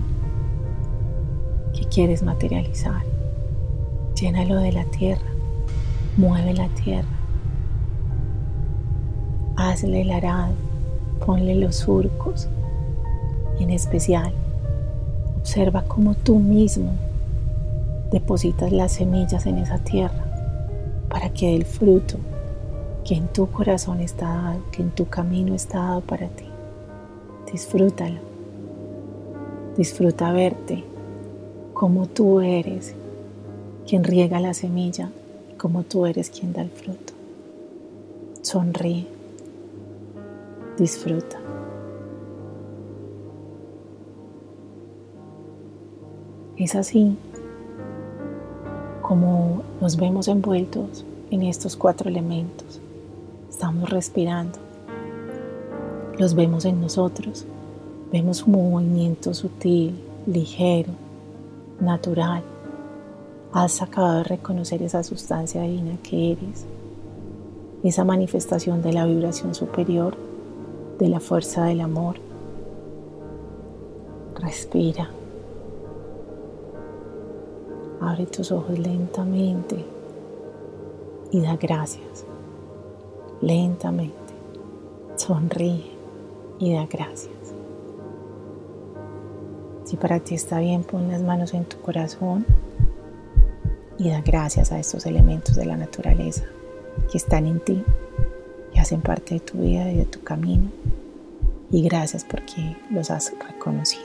que 1.74 1.86
quieres 1.86 2.24
materializar. 2.24 3.04
Llénalo 4.20 4.58
de 4.58 4.74
la 4.74 4.84
tierra, 4.84 5.30
mueve 6.18 6.54
la 6.54 6.68
tierra, 6.70 7.08
hazle 9.56 10.02
el 10.02 10.12
arado, 10.12 10.52
ponle 11.26 11.56
los 11.56 11.78
surcos 11.78 12.50
en 13.60 13.70
especial 13.70 14.34
observa 15.46 15.84
cómo 15.84 16.16
tú 16.16 16.40
mismo 16.40 16.92
depositas 18.12 18.72
las 18.72 18.94
semillas 18.94 19.46
en 19.46 19.60
esa 19.60 19.78
tierra 19.78 20.26
para 21.08 21.30
que 21.30 21.56
el 21.56 21.66
fruto 21.66 22.18
que 23.04 23.14
en 23.14 23.28
tu 23.28 23.52
corazón 23.52 24.02
está 24.02 24.28
dado, 24.28 24.60
que 24.72 24.82
en 24.82 24.90
tu 24.90 25.08
camino 25.08 25.54
está 25.54 25.78
dado 25.78 26.02
para 26.02 26.28
ti. 26.30 26.45
Disfrútalo. 27.52 28.20
Disfruta 29.78 30.32
verte 30.32 30.84
como 31.74 32.08
tú 32.08 32.42
eres 32.42 32.96
quien 33.88 34.04
riega 34.04 34.40
la 34.40 34.54
semilla 34.54 35.12
como 35.58 35.84
tú 35.84 36.06
eres 36.06 36.30
quien 36.30 36.54
da 36.54 36.62
el 36.62 36.70
fruto. 36.70 37.14
Sonríe. 38.42 39.08
Disfruta. 40.78 41.40
Es 46.58 46.76
así 46.76 47.18
como 49.02 49.62
nos 49.82 49.98
vemos 49.98 50.28
envueltos 50.28 51.06
en 51.32 51.44
estos 51.44 51.76
cuatro 51.76 52.10
elementos. 52.10 52.80
Estamos 53.50 53.90
respirando. 53.90 54.65
Los 56.18 56.34
vemos 56.34 56.64
en 56.64 56.80
nosotros. 56.80 57.46
Vemos 58.10 58.44
un 58.44 58.54
movimiento 58.54 59.34
sutil, 59.34 59.94
ligero, 60.26 60.94
natural. 61.82 62.42
Has 63.52 63.82
acabado 63.82 64.20
de 64.20 64.24
reconocer 64.24 64.82
esa 64.82 65.04
sustancia 65.04 65.64
divina 65.64 65.98
que 66.02 66.32
eres, 66.32 66.66
esa 67.84 68.06
manifestación 68.06 68.82
de 68.82 68.94
la 68.94 69.06
vibración 69.06 69.54
superior, 69.54 70.16
de 71.00 71.10
la 71.10 71.20
fuerza 71.20 71.66
del 71.66 71.82
amor. 71.82 72.16
Respira. 74.40 75.10
Abre 78.00 78.26
tus 78.28 78.54
ojos 78.54 78.80
lentamente 78.80 79.84
y 81.32 81.42
da 81.42 81.58
gracias. 81.58 82.26
Lentamente. 83.42 84.16
Sonríe 85.18 85.95
y 86.60 86.74
da 86.74 86.86
gracias. 86.86 87.34
Si 89.86 89.98
para 89.98 90.20
ti 90.20 90.36
está 90.36 90.60
bien, 90.60 90.84
pon 90.84 91.10
las 91.10 91.22
manos 91.22 91.54
en 91.54 91.66
tu 91.66 91.80
corazón 91.82 92.46
y 93.98 94.10
da 94.10 94.22
gracias 94.22 94.72
a 94.72 94.80
estos 94.80 95.06
elementos 95.06 95.56
de 95.56 95.66
la 95.66 95.78
naturaleza 95.78 96.44
que 97.12 97.18
están 97.18 97.46
en 97.46 97.60
ti, 97.60 97.84
y 98.74 98.80
hacen 98.80 99.02
parte 99.02 99.36
de 99.36 99.40
tu 99.40 99.60
vida 99.60 99.90
y 99.92 99.98
de 99.98 100.06
tu 100.06 100.22
camino. 100.22 100.70
Y 101.72 101.82
gracias 101.82 102.24
porque 102.24 102.76
los 102.92 103.10
has 103.10 103.34
reconocido. 103.48 104.04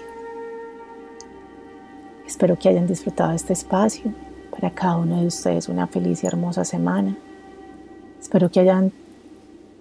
Espero 2.27 2.59
que 2.59 2.69
hayan 2.69 2.87
disfrutado 2.87 3.33
este 3.33 3.53
espacio. 3.53 4.13
Para 4.51 4.73
cada 4.73 4.97
uno 4.97 5.21
de 5.21 5.27
ustedes 5.27 5.69
una 5.69 5.87
feliz 5.87 6.23
y 6.23 6.27
hermosa 6.27 6.65
semana. 6.65 7.17
Espero 8.21 8.51
que 8.51 8.61
hayan 8.61 8.93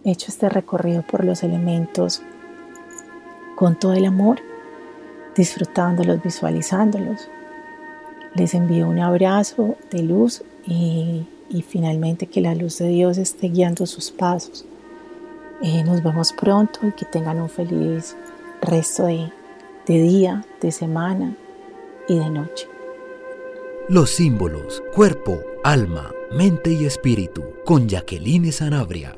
hecho 0.04 0.28
este 0.30 0.50
recorrido 0.50 1.04
por 1.04 1.24
los 1.24 1.44
elementos 1.44 2.24
con 3.60 3.78
todo 3.78 3.92
el 3.92 4.06
amor, 4.06 4.40
disfrutándolos, 5.36 6.24
visualizándolos. 6.24 7.28
Les 8.34 8.54
envío 8.54 8.88
un 8.88 9.00
abrazo 9.00 9.76
de 9.92 10.02
luz 10.02 10.44
y, 10.66 11.28
finalmente 11.68 12.28
que 12.28 12.40
la 12.40 12.56
luz 12.56 12.78
de 12.78 12.88
Dios 12.88 13.18
esté 13.18 13.50
guiando 13.50 13.86
sus 13.86 14.12
pasos. 14.12 14.64
Eh, 15.62 15.84
nos 15.84 16.02
vemos 16.02 16.32
pronto 16.32 16.88
y 16.88 16.94
que 16.94 17.04
tengan 17.04 17.42
un 17.42 17.50
feliz 17.50 18.16
resto 18.62 19.08
de 19.08 19.30
día, 19.86 20.46
de 20.62 20.72
semana, 20.72 21.36
y 22.08 22.18
de 22.18 22.30
noche. 22.30 22.66
Los 23.90 24.12
símbolos, 24.12 24.82
cuerpo, 24.96 25.38
alma, 25.66 26.12
mente 26.32 26.72
y 26.72 26.86
espíritu, 26.86 27.44
con 27.66 27.90
Jacqueline 27.90 28.54
Sanabria. 28.54 29.18